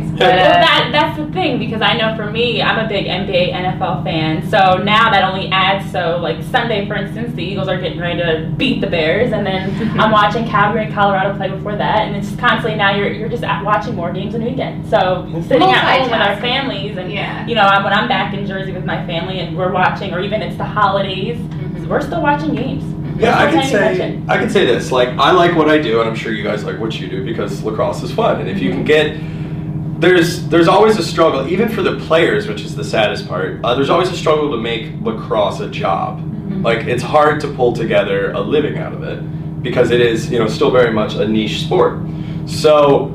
than 0.07 0.17
football 0.17 0.19
games 0.19 0.19
anyways. 0.19 0.19
But, 0.19 0.19
Yeah. 0.19 0.51
Well, 0.51 0.61
that 0.61 0.89
that's 0.91 1.17
the 1.17 1.25
thing 1.31 1.59
because 1.59 1.81
I 1.81 1.93
know 1.97 2.15
for 2.15 2.29
me, 2.29 2.61
I'm 2.61 2.83
a 2.83 2.87
big 2.87 3.05
NBA, 3.07 3.53
NFL 3.53 4.03
fan. 4.03 4.47
So 4.49 4.77
now 4.77 5.09
that 5.09 5.23
only 5.23 5.49
adds 5.49 5.91
so 5.91 6.17
like 6.21 6.41
Sunday, 6.43 6.87
for 6.87 6.95
instance, 6.95 7.33
the 7.35 7.43
Eagles 7.43 7.67
are 7.67 7.79
getting 7.79 7.99
ready 7.99 8.19
to 8.21 8.51
beat 8.57 8.81
the 8.81 8.87
Bears, 8.87 9.31
and 9.33 9.45
then 9.45 9.99
I'm 9.99 10.11
watching 10.11 10.47
Calgary 10.47 10.85
and 10.85 10.93
Colorado 10.93 11.35
play 11.35 11.49
before 11.49 11.75
that, 11.75 12.07
and 12.07 12.15
it's 12.15 12.35
constantly 12.35 12.75
now 12.75 12.95
you're 12.95 13.11
you're 13.11 13.29
just 13.29 13.43
watching 13.63 13.95
more 13.95 14.11
games 14.13 14.35
on 14.35 14.41
the 14.41 14.49
weekend. 14.49 14.87
So 14.89 15.27
sitting 15.47 15.69
at 15.69 15.99
home 16.01 16.11
with 16.11 16.19
our 16.21 16.37
families, 16.41 16.97
and 16.97 17.11
Yeah. 17.11 17.45
you 17.47 17.55
know 17.55 17.61
I'm- 17.61 17.83
when 17.83 17.93
I'm 17.93 18.07
back 18.07 18.33
in 18.33 18.45
Jersey 18.45 18.71
with 18.71 18.85
my 18.85 19.05
family 19.05 19.39
and 19.39 19.57
we're 19.57 19.71
watching, 19.71 20.13
or 20.13 20.19
even 20.21 20.41
it's 20.41 20.55
the 20.57 20.63
holidays, 20.63 21.37
Mhm. 21.37 21.87
we're 21.87 21.99
still 22.01 22.21
watching 22.21 22.55
games. 22.55 22.83
Yeah, 23.19 23.37
I 23.37 23.45
can 23.49 23.59
paying 23.59 23.67
say 23.69 23.93
attention. 23.93 24.25
I 24.27 24.37
can 24.37 24.49
say 24.49 24.65
this. 24.65 24.91
Like 24.91 25.09
I 25.19 25.31
like 25.31 25.55
what 25.55 25.69
I 25.69 25.77
do, 25.77 25.99
and 25.99 26.09
I'm 26.09 26.15
sure 26.15 26.31
you 26.31 26.43
guys 26.43 26.63
like 26.63 26.79
what 26.79 26.99
you 26.99 27.07
do 27.07 27.23
because 27.25 27.63
lacrosse 27.63 28.01
is 28.03 28.11
fun. 28.11 28.39
And 28.39 28.49
if 28.49 28.59
you 28.59 28.71
can 28.71 28.83
get 28.83 29.15
there's 30.03 30.45
there's 30.49 30.67
always 30.67 30.97
a 30.97 31.03
struggle, 31.03 31.47
even 31.47 31.69
for 31.69 31.81
the 31.81 31.97
players, 32.07 32.45
which 32.45 32.61
is 32.61 32.75
the 32.75 32.83
saddest 32.83 33.25
part. 33.25 33.61
Uh, 33.63 33.73
there's 33.73 33.89
always 33.89 34.09
a 34.09 34.17
struggle 34.17 34.51
to 34.51 34.57
make 34.57 34.91
lacrosse 35.01 35.61
a 35.61 35.69
job. 35.69 36.21
Like 36.61 36.87
it's 36.87 37.01
hard 37.01 37.39
to 37.41 37.53
pull 37.53 37.71
together 37.71 38.33
a 38.33 38.41
living 38.41 38.77
out 38.77 38.91
of 38.91 39.03
it 39.03 39.63
because 39.63 39.91
it 39.91 40.01
is 40.01 40.29
you 40.29 40.39
know 40.39 40.47
still 40.47 40.71
very 40.71 40.91
much 40.91 41.15
a 41.15 41.25
niche 41.25 41.63
sport. 41.63 42.01
So 42.45 43.07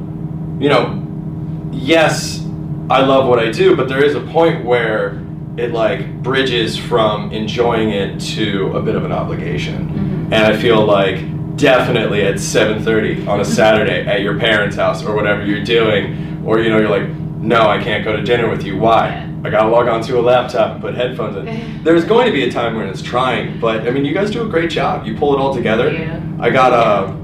you 0.59 0.71
know, 0.71 1.71
yes, 1.73 2.43
I 2.89 3.03
love 3.03 3.29
what 3.29 3.39
I 3.39 3.51
do, 3.51 3.77
but 3.77 3.89
there 3.89 4.03
is 4.03 4.15
a 4.15 4.23
point 4.23 4.65
where 4.65 5.23
it 5.59 5.73
like 5.73 6.23
bridges 6.23 6.79
from 6.79 7.31
enjoying 7.33 7.91
it 7.91 8.19
to 8.37 8.75
a 8.75 8.81
bit 8.81 8.95
of 8.97 9.05
an 9.05 9.13
obligation. 9.13 10.31
And 10.33 10.37
I 10.37 10.57
feel 10.57 10.87
like 10.87 11.19
definitely 11.59 12.23
at 12.23 12.37
7:30 12.37 13.27
on 13.29 13.41
a 13.41 13.45
Saturday 13.45 14.07
at 14.07 14.23
your 14.23 14.39
parents' 14.39 14.77
house 14.77 15.05
or 15.05 15.15
whatever 15.15 15.45
you're 15.45 15.65
doing, 15.65 16.28
or 16.49 16.61
you 16.61 16.71
know 16.71 16.79
you're 16.79 16.89
like, 16.89 17.07
no, 17.09 17.69
I 17.69 17.83
can't 17.83 18.03
go 18.03 18.17
to 18.17 18.23
dinner 18.23 18.49
with 18.49 18.65
you. 18.65 18.79
Why? 18.79 19.09
Yeah. 19.09 19.29
I 19.45 19.51
gotta 19.51 19.69
log 19.69 19.87
onto 19.87 20.19
a 20.19 20.23
laptop 20.23 20.73
and 20.73 20.81
put 20.81 20.95
headphones 20.95 21.37
in. 21.37 21.85
There's 21.85 22.07
going 22.07 22.27
to 22.27 22.33
be 22.33 22.45
a 22.45 22.51
time 22.51 22.75
when 22.75 22.89
it's 22.89 23.03
trying, 23.03 23.61
but 23.61 23.87
I 23.87 23.91
mean, 23.91 24.07
you 24.07 24.15
guys 24.15 24.31
do 24.31 24.43
a 24.43 24.49
great 24.49 24.71
job. 24.71 25.07
You 25.07 25.15
pull 25.15 25.35
it 25.35 25.39
all 25.39 25.55
together. 25.55 25.93
Yeah. 25.93 26.21
I 26.41 26.49
got 26.49 26.73
a, 26.73 27.15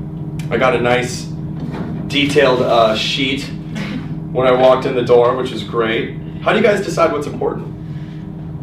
I 0.52 0.58
got 0.58 0.76
a 0.76 0.80
nice 0.80 1.22
detailed 2.06 2.60
uh, 2.60 2.94
sheet 2.94 3.44
when 4.30 4.46
I 4.46 4.52
walked 4.64 4.84
in 4.84 4.94
the 4.94 5.02
door, 5.02 5.36
which 5.36 5.52
is 5.52 5.64
great. 5.64 6.18
How 6.42 6.52
do 6.52 6.58
you 6.58 6.62
guys 6.62 6.84
decide 6.84 7.10
what's 7.10 7.26
important? 7.26 7.74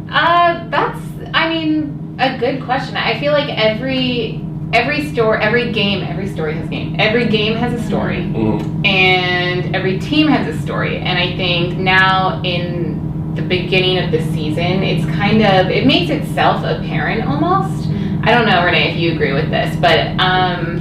Uh, 0.08 0.68
that's 0.68 1.00
I 1.34 1.48
mean 1.48 2.16
a 2.20 2.38
good 2.38 2.62
question. 2.62 2.96
I 2.96 3.18
feel 3.18 3.32
like 3.32 3.50
every 3.50 4.40
every 4.72 5.06
store, 5.12 5.36
every 5.38 5.72
game, 5.72 6.02
every 6.02 6.26
story 6.28 6.54
has 6.54 6.68
game. 6.68 6.96
Every 6.98 7.26
game 7.28 7.54
has 7.56 7.72
a 7.78 7.82
story, 7.86 8.18
Mm-hmm. 8.22 8.86
and 8.86 9.74
every 9.76 9.98
team 9.98 10.28
has 10.28 10.46
a 10.54 10.58
story. 10.62 10.98
And 10.98 11.18
I 11.18 11.36
think 11.36 11.78
now 11.78 12.40
in 12.42 13.34
the 13.34 13.42
beginning 13.42 13.98
of 13.98 14.10
the 14.10 14.20
season, 14.32 14.82
it's 14.82 15.04
kind 15.16 15.42
of 15.42 15.70
it 15.70 15.86
makes 15.86 16.10
itself 16.10 16.64
apparent 16.64 17.24
almost. 17.26 17.88
I 18.24 18.30
don't 18.30 18.46
know, 18.46 18.64
Renee, 18.64 18.92
if 18.92 18.96
you 18.98 19.12
agree 19.14 19.32
with 19.32 19.50
this, 19.50 19.74
but 19.76 19.98
um, 20.20 20.71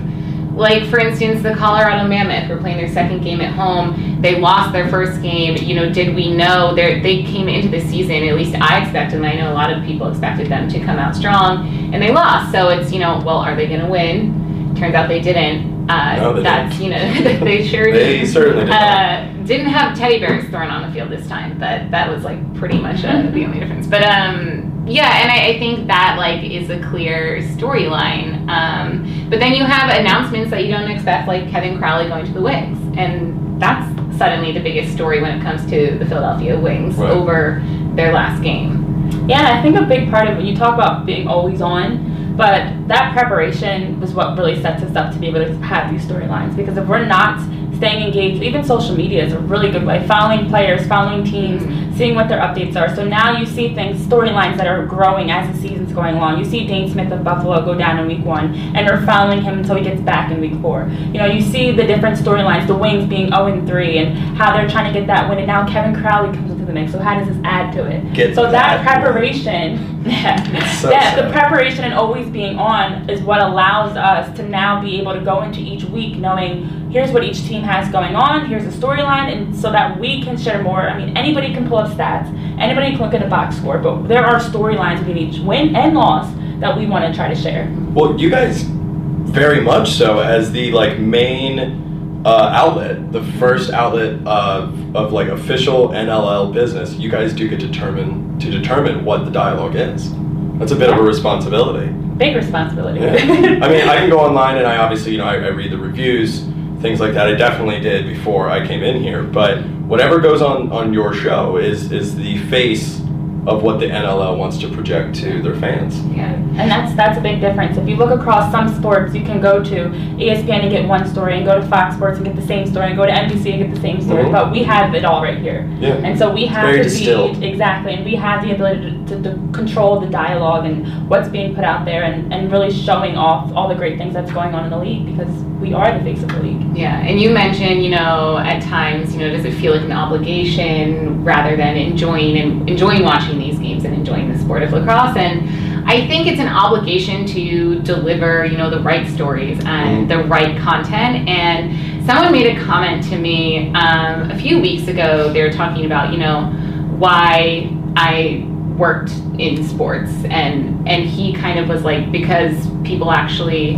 like 0.61 0.85
for 0.89 0.99
instance, 0.99 1.41
the 1.43 1.53
Colorado 1.55 2.07
Mammoth 2.07 2.49
were 2.49 2.57
playing 2.57 2.77
their 2.77 2.87
second 2.87 3.21
game 3.21 3.41
at 3.41 3.53
home. 3.53 4.21
They 4.21 4.39
lost 4.39 4.71
their 4.71 4.87
first 4.89 5.21
game. 5.21 5.57
You 5.57 5.75
know, 5.75 5.91
did 5.91 6.15
we 6.15 6.33
know 6.33 6.73
they 6.75 6.99
they 7.01 7.23
came 7.23 7.49
into 7.49 7.67
the 7.69 7.81
season? 7.81 8.23
At 8.23 8.35
least 8.35 8.55
I 8.55 8.81
expected, 8.83 9.17
and 9.17 9.25
I 9.25 9.33
know 9.33 9.51
a 9.51 9.55
lot 9.55 9.73
of 9.73 9.83
people 9.83 10.07
expected 10.09 10.47
them 10.47 10.69
to 10.69 10.79
come 10.79 10.97
out 10.99 11.15
strong, 11.15 11.67
and 11.93 12.01
they 12.01 12.11
lost. 12.11 12.51
So 12.51 12.69
it's 12.69 12.91
you 12.93 12.99
know, 12.99 13.21
well, 13.25 13.37
are 13.37 13.55
they 13.55 13.67
going 13.67 13.81
to 13.81 13.87
win? 13.89 14.75
Turns 14.77 14.95
out 14.95 15.09
they 15.09 15.19
didn't. 15.21 15.89
Uh, 15.89 16.15
No, 16.17 16.41
that's 16.41 16.77
you 16.79 16.89
know, 16.91 17.13
they 17.43 17.67
sure 17.67 17.91
They 17.91 18.19
did. 18.19 18.29
certainly 18.29 18.65
did. 18.65 18.71
Uh, 18.73 19.25
didn't 19.43 19.65
have 19.67 19.97
teddy 19.97 20.19
bears 20.19 20.47
thrown 20.49 20.69
on 20.69 20.87
the 20.87 20.93
field 20.93 21.09
this 21.09 21.27
time, 21.27 21.57
but 21.57 21.89
that 21.91 22.09
was 22.09 22.23
like 22.23 22.39
pretty 22.55 22.79
much 22.79 23.03
uh, 23.03 23.23
the 23.31 23.43
only 23.45 23.59
difference. 23.59 23.87
But 23.87 24.03
um, 24.03 24.70
yeah, 24.85 25.21
and 25.21 25.31
I, 25.31 25.47
I 25.55 25.59
think 25.59 25.87
that 25.87 26.15
like 26.17 26.43
is 26.43 26.69
a 26.69 26.79
clear 26.89 27.39
storyline. 27.41 28.47
Um, 28.49 29.27
but 29.29 29.39
then 29.39 29.53
you 29.53 29.63
have 29.63 29.89
announcements 29.97 30.49
that 30.51 30.65
you 30.65 30.71
don't 30.71 30.89
expect, 30.89 31.27
like 31.27 31.49
Kevin 31.49 31.77
Crowley 31.77 32.07
going 32.07 32.25
to 32.25 32.31
the 32.33 32.41
Wings, 32.41 32.77
and 32.97 33.61
that's 33.61 33.85
suddenly 34.17 34.51
the 34.51 34.59
biggest 34.59 34.93
story 34.93 35.21
when 35.21 35.37
it 35.39 35.41
comes 35.43 35.63
to 35.69 35.97
the 35.97 36.05
Philadelphia 36.05 36.59
Wings 36.59 36.95
Right. 36.95 37.11
over 37.11 37.61
their 37.95 38.11
last 38.13 38.41
game. 38.43 39.09
Yeah, 39.27 39.39
and 39.39 39.47
I 39.47 39.61
think 39.61 39.75
a 39.77 39.83
big 39.85 40.09
part 40.09 40.27
of 40.27 40.37
it, 40.39 40.43
you 40.45 40.55
talk 40.55 40.73
about 40.73 41.05
being 41.05 41.27
always 41.27 41.61
on, 41.61 42.35
but 42.35 42.87
that 42.87 43.13
preparation 43.13 43.99
was 43.99 44.13
what 44.13 44.37
really 44.37 44.59
sets 44.61 44.83
us 44.83 44.95
up 44.95 45.13
to 45.13 45.19
be 45.19 45.27
able 45.27 45.43
to 45.45 45.53
have 45.59 45.91
these 45.91 46.05
storylines. 46.05 46.55
Because 46.55 46.77
if 46.77 46.87
we're 46.87 47.05
not 47.05 47.39
staying 47.81 48.03
engaged. 48.05 48.43
Even 48.43 48.63
social 48.63 48.95
media 48.95 49.25
is 49.25 49.33
a 49.33 49.39
really 49.39 49.71
good 49.71 49.83
way. 49.83 50.05
Following 50.07 50.47
players, 50.49 50.85
following 50.85 51.23
teams, 51.23 51.63
Mhm. 51.63 51.90
Seeing 51.95 52.15
what 52.15 52.29
their 52.29 52.39
updates 52.39 52.75
are. 52.75 52.95
So 52.95 53.05
now 53.05 53.37
you 53.37 53.45
see 53.45 53.75
things, 53.75 54.01
storylines 54.01 54.57
that 54.57 54.67
are 54.67 54.85
growing 54.85 55.29
as 55.29 55.53
the 55.53 55.61
season's 55.61 55.93
going 55.93 56.15
along. 56.15 56.39
You 56.39 56.45
see 56.45 56.65
Dhane 56.65 56.91
Smith 56.91 57.11
of 57.11 57.23
Buffalo 57.23 57.63
go 57.63 57.75
down 57.75 57.99
in 57.99 58.07
week 58.07 58.25
one, 58.25 58.55
and 58.75 58.87
we're 58.87 59.05
following 59.05 59.41
him 59.41 59.59
until 59.59 59.75
he 59.75 59.83
gets 59.83 60.01
back 60.01 60.31
in 60.31 60.39
week 60.39 60.59
four. 60.61 60.89
You 60.89 61.19
know, 61.19 61.25
you 61.25 61.41
see 61.41 61.71
the 61.71 61.85
different 61.85 62.17
storylines, 62.17 62.65
the 62.67 62.75
Wings 62.75 63.07
being 63.07 63.29
0 63.29 63.47
and 63.47 63.67
3, 63.67 63.97
and 63.97 64.17
how 64.37 64.55
they're 64.55 64.69
trying 64.69 64.91
to 64.91 64.97
get 64.97 65.07
that 65.07 65.29
win. 65.29 65.37
And 65.37 65.47
now 65.47 65.67
Kevin 65.67 65.99
Crowley 65.99 66.35
comes 66.35 66.51
into 66.51 66.65
the 66.65 66.73
mix. 66.73 66.91
So 66.91 66.99
how 66.99 67.19
does 67.19 67.27
this 67.27 67.37
add 67.43 67.73
to 67.73 67.85
it? 67.85 68.13
Get 68.13 68.35
so 68.35 68.49
that 68.49 68.71
that 68.83 68.85
preparation, 68.85 70.03
yeah, 70.05 70.75
so 70.75 70.89
the 70.89 71.29
preparation 71.31 71.83
and 71.83 71.93
always 71.93 72.29
being 72.29 72.57
on 72.57 73.09
is 73.09 73.21
what 73.21 73.39
allows 73.39 73.95
us 73.97 74.35
to 74.37 74.47
now 74.47 74.81
be 74.81 74.99
able 74.99 75.13
to 75.13 75.21
go 75.21 75.41
into 75.41 75.59
each 75.59 75.83
week 75.85 76.17
knowing 76.17 76.67
here's 76.91 77.11
what 77.11 77.23
each 77.23 77.43
team 77.47 77.63
has 77.63 77.89
going 77.91 78.15
on, 78.15 78.45
here's 78.47 78.63
the 78.63 78.87
storyline, 78.87 79.31
and 79.31 79.55
so 79.55 79.71
that 79.71 79.99
we 79.99 80.21
can 80.21 80.37
share 80.37 80.61
more. 80.61 80.89
I 80.89 80.97
mean, 80.97 81.15
anybody 81.17 81.53
can 81.53 81.67
pull 81.67 81.79
stats, 81.85 82.27
anybody 82.59 82.91
can 82.91 83.01
look 83.01 83.13
at 83.13 83.23
a 83.23 83.29
box 83.29 83.57
score, 83.57 83.77
but 83.77 84.03
there 84.07 84.25
are 84.25 84.39
storylines 84.39 84.99
within 84.99 85.17
each 85.17 85.39
win 85.39 85.75
and 85.75 85.95
loss 85.95 86.31
that 86.59 86.77
we 86.77 86.85
want 86.85 87.05
to 87.05 87.13
try 87.13 87.27
to 87.27 87.35
share. 87.35 87.73
Well, 87.93 88.19
you 88.19 88.29
guys 88.29 88.63
very 88.63 89.61
much 89.61 89.91
so 89.91 90.19
as 90.19 90.51
the 90.51 90.71
like 90.71 90.99
main 90.99 91.81
uh, 92.25 92.51
outlet, 92.53 93.11
the 93.11 93.23
first 93.33 93.71
outlet 93.71 94.25
of, 94.27 94.95
of 94.95 95.11
like 95.11 95.27
official 95.27 95.89
NLL 95.89 96.53
business. 96.53 96.93
You 96.93 97.09
guys 97.09 97.33
do 97.33 97.47
get 97.47 97.59
to 97.61 97.67
determine 97.67 98.39
to 98.39 98.51
determine 98.51 99.05
what 99.05 99.25
the 99.25 99.31
dialogue 99.31 99.75
is. 99.75 100.11
That's 100.59 100.71
a 100.71 100.75
bit 100.75 100.89
of 100.89 100.97
a 100.97 101.03
responsibility. 101.03 101.91
Big 102.17 102.35
responsibility. 102.35 102.99
Yeah. 102.99 103.13
I 103.13 103.69
mean, 103.69 103.87
I 103.87 103.97
can 103.97 104.09
go 104.09 104.19
online 104.19 104.57
and 104.57 104.67
I 104.67 104.77
obviously, 104.77 105.13
you 105.13 105.17
know, 105.17 105.25
I, 105.25 105.35
I 105.35 105.47
read 105.47 105.71
the 105.71 105.77
reviews, 105.77 106.41
things 106.81 106.99
like 106.99 107.13
that. 107.13 107.27
I 107.27 107.33
definitely 107.33 107.79
did 107.79 108.05
before 108.05 108.49
I 108.49 108.65
came 108.65 108.83
in 108.83 109.01
here. 109.01 109.23
But 109.23 109.63
whatever 109.91 110.21
goes 110.21 110.41
on 110.41 110.71
on 110.71 110.93
your 110.93 111.13
show 111.13 111.57
is 111.57 111.91
is 111.91 112.15
the 112.15 112.37
face 112.47 113.00
of 113.47 113.63
what 113.63 113.79
the 113.79 113.87
NLL 113.87 114.37
wants 114.37 114.59
to 114.59 114.69
project 114.69 115.15
to 115.15 115.41
their 115.41 115.55
fans. 115.55 115.99
Yeah. 116.15 116.33
And 116.33 116.69
that's 116.69 116.93
that's 116.95 117.17
a 117.17 117.21
big 117.21 117.39
difference. 117.41 117.77
If 117.77 117.87
you 117.87 117.95
look 117.95 118.11
across 118.11 118.51
some 118.51 118.67
sports, 118.75 119.15
you 119.15 119.23
can 119.23 119.41
go 119.41 119.63
to 119.63 119.75
ESPN 120.19 120.61
and 120.63 120.69
get 120.69 120.87
one 120.87 121.07
story, 121.07 121.37
and 121.37 121.45
go 121.45 121.59
to 121.59 121.65
Fox 121.67 121.95
Sports 121.95 122.17
and 122.17 122.25
get 122.25 122.35
the 122.35 122.45
same 122.45 122.67
story, 122.67 122.87
and 122.87 122.95
go 122.97 123.05
to 123.05 123.11
NBC 123.11 123.53
and 123.53 123.63
get 123.63 123.73
the 123.73 123.81
same 123.81 123.99
story. 124.01 124.25
Mhm. 124.25 124.31
But 124.31 124.51
we 124.51 124.61
have 124.63 124.93
it 124.93 125.05
all 125.05 125.23
right 125.23 125.39
here. 125.39 125.67
Yeah. 125.79 125.93
And 126.03 126.17
so 126.19 126.31
we 126.31 126.45
have 126.45 126.65
very 126.65 126.77
to 126.79 126.83
distilled. 126.83 127.39
be 127.39 127.47
exactly, 127.47 127.93
and 127.93 128.05
we 128.05 128.15
have 128.15 128.43
the 128.43 128.53
ability 128.53 128.91
to, 129.07 129.15
to, 129.21 129.23
to 129.23 129.39
control 129.53 129.99
the 129.99 130.07
dialogue 130.07 130.65
and 130.65 131.09
what's 131.09 131.29
being 131.29 131.55
put 131.55 131.63
out 131.63 131.85
there, 131.85 132.03
and, 132.03 132.31
and 132.33 132.51
really 132.51 132.71
showing 132.71 133.15
off 133.17 133.51
all 133.55 133.67
the 133.69 133.75
great 133.75 133.97
things 133.97 134.13
that's 134.13 134.31
going 134.31 134.53
on 134.53 134.65
in 134.65 134.69
the 134.69 134.77
league 134.77 135.05
because 135.05 135.31
we 135.61 135.73
are 135.73 135.97
the 135.97 136.03
face 136.03 136.21
of 136.21 136.29
the 136.29 136.39
league. 136.43 136.77
Yeah, 136.77 136.99
and 136.99 137.19
you 137.19 137.29
mentioned, 137.31 137.83
you 137.83 137.91
know, 137.91 138.37
at 138.39 138.61
times, 138.61 139.13
you 139.13 139.19
know, 139.21 139.29
does 139.31 139.45
it 139.45 139.53
feel 139.53 139.73
like 139.73 139.83
an 139.83 139.91
obligation 139.91 141.23
rather 141.23 141.55
than 141.55 141.77
enjoying 141.77 142.37
and 142.37 142.69
enjoying 142.69 143.03
watching 143.03 143.30
these 143.39 143.59
games 143.59 143.85
and 143.85 143.93
enjoying 143.93 144.31
the 144.31 144.37
sport 144.39 144.63
of 144.63 144.71
lacrosse? 144.71 145.15
And 145.17 145.87
I 145.87 146.07
think 146.07 146.27
it's 146.27 146.39
an 146.39 146.47
obligation 146.47 147.25
to 147.27 147.81
deliver, 147.81 148.45
you 148.45 148.57
know, 148.57 148.69
the 148.69 148.81
right 148.81 149.07
stories 149.07 149.59
and 149.65 150.09
the 150.09 150.23
right 150.23 150.57
content. 150.59 151.27
And 151.27 152.05
someone 152.05 152.31
made 152.31 152.55
a 152.55 152.63
comment 152.63 153.03
to 153.09 153.17
me 153.17 153.73
um, 153.73 154.31
a 154.31 154.37
few 154.37 154.59
weeks 154.59 154.87
ago. 154.87 155.31
They 155.31 155.41
were 155.41 155.51
talking 155.51 155.85
about, 155.85 156.11
you 156.11 156.19
know, 156.19 156.51
why 156.97 157.75
I 157.95 158.47
worked 158.77 159.11
in 159.37 159.63
sports, 159.67 160.11
and 160.25 160.87
and 160.87 161.05
he 161.05 161.33
kind 161.33 161.59
of 161.59 161.67
was 161.67 161.83
like 161.83 162.11
because 162.11 162.67
people 162.83 163.11
actually 163.11 163.75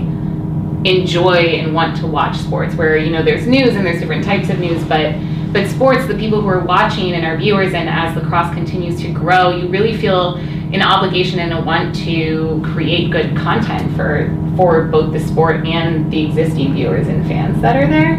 enjoy 0.86 1.36
and 1.36 1.74
want 1.74 1.96
to 1.98 2.08
watch 2.08 2.38
sports 2.38 2.76
where 2.76 2.98
you 2.98 3.10
know 3.10 3.24
there's 3.24 3.48
news 3.48 3.76
and 3.76 3.86
there's 3.86 4.00
different 4.00 4.24
types 4.24 4.50
of 4.50 4.60
news 4.60 4.84
but 4.84 5.16
but 5.54 5.70
sports 5.70 6.08
the 6.08 6.16
people 6.16 6.42
who 6.42 6.48
are 6.48 6.66
watching 6.66 7.14
and 7.14 7.26
our 7.26 7.38
viewers 7.38 7.74
and 7.74 7.88
as 7.88 8.16
lacrosse 8.16 8.54
continues 8.54 9.00
to 9.00 9.12
grow 9.12 9.56
you 9.56 9.68
really 9.70 9.96
feel 9.96 10.36
an 10.74 10.82
obligation 10.82 11.40
and 11.40 11.54
a 11.54 11.62
want 11.62 11.96
to 11.96 12.60
create 12.74 13.12
good 13.12 13.38
content 13.38 13.96
for 13.96 14.36
for 14.58 14.86
both 14.86 15.14
the 15.14 15.20
sport 15.20 15.66
and 15.68 16.12
the 16.12 16.26
existing 16.26 16.74
viewers 16.74 17.08
and 17.08 17.26
fans 17.28 17.62
that 17.62 17.76
are 17.76 17.88
there. 17.88 18.16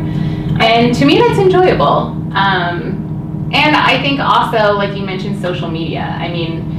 And 0.61 0.94
to 0.94 1.05
me 1.05 1.18
that's 1.18 1.38
enjoyable. 1.38 2.23
Um, 2.35 3.01
and 3.53 3.77
i 3.77 4.01
think 4.03 4.18
also 4.18 4.73
like 4.73 4.97
you 4.97 5.05
mentioned 5.05 5.40
social 5.40 5.68
media. 5.68 6.01
I 6.01 6.29
mean 6.29 6.74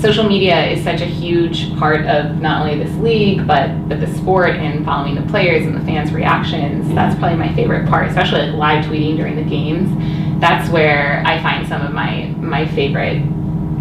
social 0.00 0.28
media 0.28 0.66
is 0.66 0.82
such 0.84 1.00
a 1.00 1.06
huge 1.06 1.76
part 1.78 2.06
of 2.06 2.40
not 2.40 2.62
only 2.62 2.82
this 2.82 2.94
league 2.98 3.46
but 3.46 3.88
but 3.88 4.00
the 4.00 4.06
sport 4.14 4.50
and 4.50 4.84
following 4.84 5.14
the 5.14 5.30
players 5.30 5.66
and 5.66 5.74
the 5.74 5.84
fans 5.84 6.12
reactions 6.12 6.92
that's 6.94 7.18
probably 7.18 7.36
my 7.36 7.52
favorite 7.54 7.88
part 7.88 8.08
especially 8.08 8.40
like 8.42 8.54
live 8.54 8.84
tweeting 8.84 9.16
during 9.16 9.34
the 9.36 9.42
games 9.42 9.90
that's 10.40 10.70
where 10.70 11.22
i 11.26 11.42
find 11.42 11.66
some 11.66 11.82
of 11.82 11.92
my 11.92 12.26
my 12.38 12.66
favorite 12.66 13.22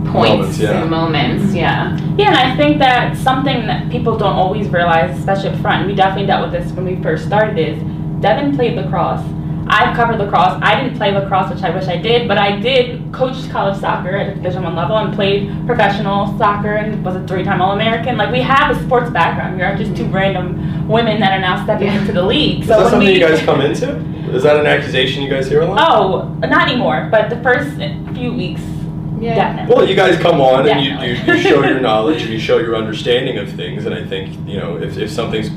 Moments, 0.07 0.45
points 0.47 0.59
yeah. 0.59 0.81
and 0.81 0.89
moments 0.89 1.43
mm-hmm. 1.45 1.55
yeah 1.57 1.97
Yeah, 2.17 2.29
and 2.29 2.37
I 2.37 2.57
think 2.57 2.79
that 2.79 3.15
something 3.15 3.67
that 3.67 3.91
people 3.91 4.17
don't 4.17 4.33
always 4.33 4.67
realize, 4.69 5.15
especially 5.19 5.49
up 5.49 5.61
front, 5.61 5.81
and 5.81 5.87
we 5.87 5.93
definitely 5.93 6.25
dealt 6.25 6.41
with 6.41 6.51
this 6.51 6.71
when 6.71 6.83
we 6.83 7.01
first 7.03 7.27
started, 7.27 7.59
is 7.59 7.77
Devin 8.21 8.55
played 8.55 8.75
lacrosse. 8.75 9.21
I've 9.69 9.95
covered 9.95 10.17
lacrosse. 10.19 10.59
I 10.61 10.81
didn't 10.81 10.97
play 10.97 11.11
lacrosse, 11.11 11.53
which 11.53 11.63
I 11.63 11.69
wish 11.69 11.85
I 11.87 11.97
did, 11.97 12.27
but 12.27 12.37
I 12.37 12.59
did 12.59 13.11
coach 13.13 13.49
college 13.49 13.79
soccer 13.79 14.15
at 14.15 14.29
a 14.29 14.35
Division 14.35 14.63
One 14.63 14.75
level 14.75 14.97
and 14.97 15.13
played 15.13 15.49
professional 15.65 16.37
soccer 16.37 16.75
and 16.75 17.03
was 17.03 17.15
a 17.15 17.25
three-time 17.27 17.61
All-American. 17.61 18.17
Like 18.17 18.31
we 18.31 18.41
have 18.41 18.75
a 18.75 18.83
sports 18.83 19.09
background. 19.09 19.57
We 19.57 19.63
aren't 19.63 19.79
just 19.79 19.95
two 19.95 20.05
random 20.07 20.87
women 20.87 21.19
that 21.19 21.33
are 21.33 21.41
now 21.41 21.63
stepping 21.63 21.87
Yeah. 21.87 21.99
into 21.99 22.13
the 22.13 22.23
league. 22.23 22.61
Is 22.61 22.67
that 22.67 22.79
when 22.79 22.89
something 22.89 23.07
we, 23.09 23.15
you 23.15 23.19
guys 23.19 23.41
come 23.41 23.61
into? 23.61 23.95
Is 24.33 24.43
that 24.43 24.57
an 24.57 24.65
accusation 24.65 25.23
you 25.23 25.29
guys 25.29 25.47
hear 25.47 25.61
a 25.61 25.65
lot? 25.65 25.79
Oh, 25.89 26.27
not 26.47 26.69
anymore. 26.69 27.07
But 27.11 27.29
the 27.29 27.41
first 27.41 27.75
few 28.15 28.33
weeks, 28.33 28.61
yeah 29.19 29.35
definitely. 29.35 29.75
Well, 29.75 29.87
you 29.87 29.95
guys 29.95 30.17
come 30.19 30.39
on 30.41 30.67
and 30.67 30.79
you, 30.83 30.91
you, 30.99 31.33
you 31.33 31.41
show 31.41 31.63
your 31.63 31.79
knowledge 31.87 32.21
and 32.21 32.31
you 32.31 32.39
show 32.39 32.57
your 32.59 32.75
understanding 32.75 33.37
of 33.37 33.51
things, 33.51 33.85
and 33.85 33.95
I 33.95 34.05
think 34.05 34.35
you 34.47 34.57
know 34.59 34.77
if, 34.77 34.97
if 34.97 35.09
something's 35.09 35.49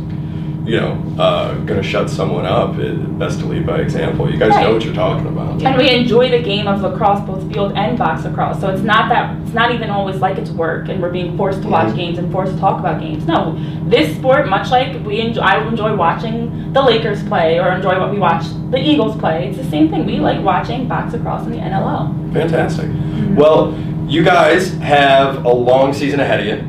you 0.64 0.81
know 0.81 0.92
uh, 1.18 1.55
going 1.64 1.81
to 1.81 1.83
shut 1.83 2.09
someone 2.11 2.46
up, 2.46 2.77
it, 2.79 3.18
best 3.18 3.40
to 3.40 3.46
lead 3.46 3.66
by 3.66 3.79
example. 3.81 4.31
You 4.31 4.38
guys 4.38 4.51
know 4.51 4.75
what 4.75 4.85
you're 4.85 4.94
talking 4.94 5.27
about. 5.27 5.62
And 5.62 5.77
we 5.77 5.90
enjoy 5.90 6.31
the 6.31 6.42
game 6.42 6.66
of 6.66 6.81
lacrosse, 6.83 7.20
both 7.27 7.51
field 7.53 7.73
and 7.77 7.99
box 7.99 8.25
lacrosse. 8.25 8.61
So 8.61 8.68
it's 8.70 8.83
not 8.83 9.09
that 9.09 9.37
it's 9.42 9.53
not 9.55 9.73
even 9.75 9.90
always 9.90 10.16
like 10.20 10.38
it's 10.38 10.51
work 10.51 10.88
and 10.88 11.01
we're 11.03 11.11
being 11.11 11.37
forced 11.37 11.62
to 11.62 11.68
watch 11.68 11.88
Mhm. 11.88 11.96
games 11.96 12.18
and 12.18 12.31
forced 12.33 12.53
to 12.55 12.59
talk 12.61 12.79
about 12.79 13.01
games. 13.01 13.27
No, 13.27 13.57
this 13.88 14.14
sport, 14.16 14.49
much 14.49 14.70
like 14.70 15.05
we 15.05 15.20
enjoy, 15.20 15.40
I 15.42 15.66
enjoy 15.66 15.94
watching 15.96 16.73
the 16.73 16.83
Lakers 16.83 17.23
play 17.25 17.59
or 17.59 17.73
enjoy 17.73 17.99
what 17.99 18.11
we 18.12 18.18
watch 18.18 18.44
the 18.70 18.79
Eagles 18.79 19.16
play. 19.16 19.49
It's 19.49 19.59
the 19.59 19.64
same 19.64 19.88
thing. 19.88 20.07
We 20.07 20.18
like 20.18 20.42
watching 20.42 20.87
box 20.87 21.12
lacrosse 21.14 21.44
in 21.46 21.53
the 21.53 21.59
NLL. 21.59 22.14
Fantastic. 22.33 22.88
Well, 23.35 23.75
you 24.07 24.23
guys 24.25 24.75
have 24.79 25.44
a 25.44 25.49
long 25.53 25.92
season 25.92 26.20
ahead 26.20 26.40
of 26.40 26.46
you. 26.46 26.64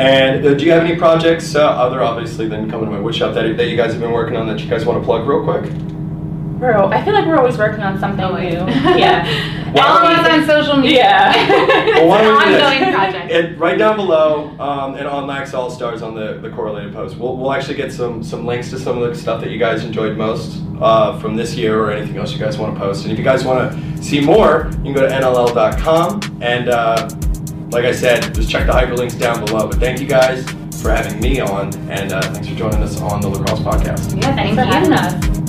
And 0.00 0.46
uh, 0.46 0.54
do 0.54 0.64
you 0.64 0.72
have 0.72 0.84
any 0.84 0.96
projects, 0.96 1.54
uh, 1.54 1.68
other 1.68 2.02
obviously 2.02 2.48
than 2.48 2.70
coming 2.70 2.86
to 2.86 2.92
my 2.92 3.00
wood 3.00 3.14
shop, 3.14 3.34
that, 3.34 3.56
that 3.56 3.68
you 3.68 3.76
guys 3.76 3.92
have 3.92 4.00
been 4.00 4.12
working 4.12 4.36
on 4.36 4.46
that 4.46 4.60
you 4.60 4.68
guys 4.68 4.84
want 4.86 5.00
to 5.00 5.04
plug 5.04 5.26
real 5.28 5.44
quick? 5.44 5.70
We're, 6.60 6.74
I 6.74 7.02
feel 7.02 7.14
like 7.14 7.24
we're 7.24 7.38
always 7.38 7.56
working 7.56 7.80
on 7.82 7.98
something 7.98 8.22
Always. 8.22 8.52
new. 8.52 8.60
Yeah. 8.98 9.24
Follow 9.72 10.10
us 10.10 10.28
on 10.28 10.46
social 10.46 10.76
media. 10.76 10.98
Yeah. 10.98 11.80
Well, 12.00 12.08
why 12.08 12.22
don't 12.22 12.38
we 12.38 12.44
do 12.44 12.62
ongoing 12.62 12.94
project. 12.94 13.30
And 13.30 13.58
right 13.58 13.78
down 13.78 13.96
below, 13.96 14.50
um, 14.58 14.94
and 14.94 15.06
on 15.06 15.26
Lax 15.26 15.54
All 15.54 15.70
Stars 15.70 16.02
on 16.02 16.14
the, 16.14 16.34
the 16.34 16.50
correlated 16.50 16.92
post, 16.92 17.16
we'll, 17.16 17.36
we'll 17.36 17.52
actually 17.52 17.76
get 17.76 17.92
some 17.92 18.22
some 18.22 18.44
links 18.46 18.70
to 18.70 18.78
some 18.78 19.00
of 19.00 19.08
the 19.08 19.18
stuff 19.18 19.40
that 19.40 19.50
you 19.50 19.58
guys 19.58 19.84
enjoyed 19.84 20.16
most 20.16 20.62
uh, 20.80 21.18
from 21.18 21.36
this 21.36 21.54
year 21.54 21.78
or 21.78 21.90
anything 21.90 22.16
else 22.18 22.32
you 22.32 22.38
guys 22.38 22.58
want 22.58 22.74
to 22.74 22.80
post. 22.80 23.04
And 23.04 23.12
if 23.12 23.18
you 23.18 23.24
guys 23.24 23.44
want 23.44 23.72
to 23.72 24.02
see 24.02 24.20
more, 24.20 24.70
you 24.78 24.92
can 24.92 24.94
go 24.94 25.08
to 25.08 25.14
NLL.com. 25.14 26.20
And 26.42 26.68
uh, 26.68 27.08
like 27.70 27.84
I 27.84 27.92
said, 27.92 28.34
just 28.34 28.50
check 28.50 28.66
the 28.66 28.72
hyperlinks 28.72 29.18
down 29.18 29.44
below. 29.44 29.68
But 29.68 29.78
thank 29.78 30.00
you 30.00 30.06
guys 30.06 30.44
for 30.82 30.90
having 30.90 31.20
me 31.20 31.40
on, 31.40 31.74
and 31.90 32.12
uh, 32.12 32.22
thanks 32.22 32.48
for 32.48 32.54
joining 32.54 32.82
us 32.82 33.00
on 33.00 33.20
the 33.20 33.28
Lacrosse 33.28 33.60
Podcast. 33.60 34.16
yeah 34.20 34.34
Thanks 34.34 34.56
thank 34.56 34.58
for 34.58 34.64
you 34.64 34.92
having 34.92 34.92
us. 34.92 35.39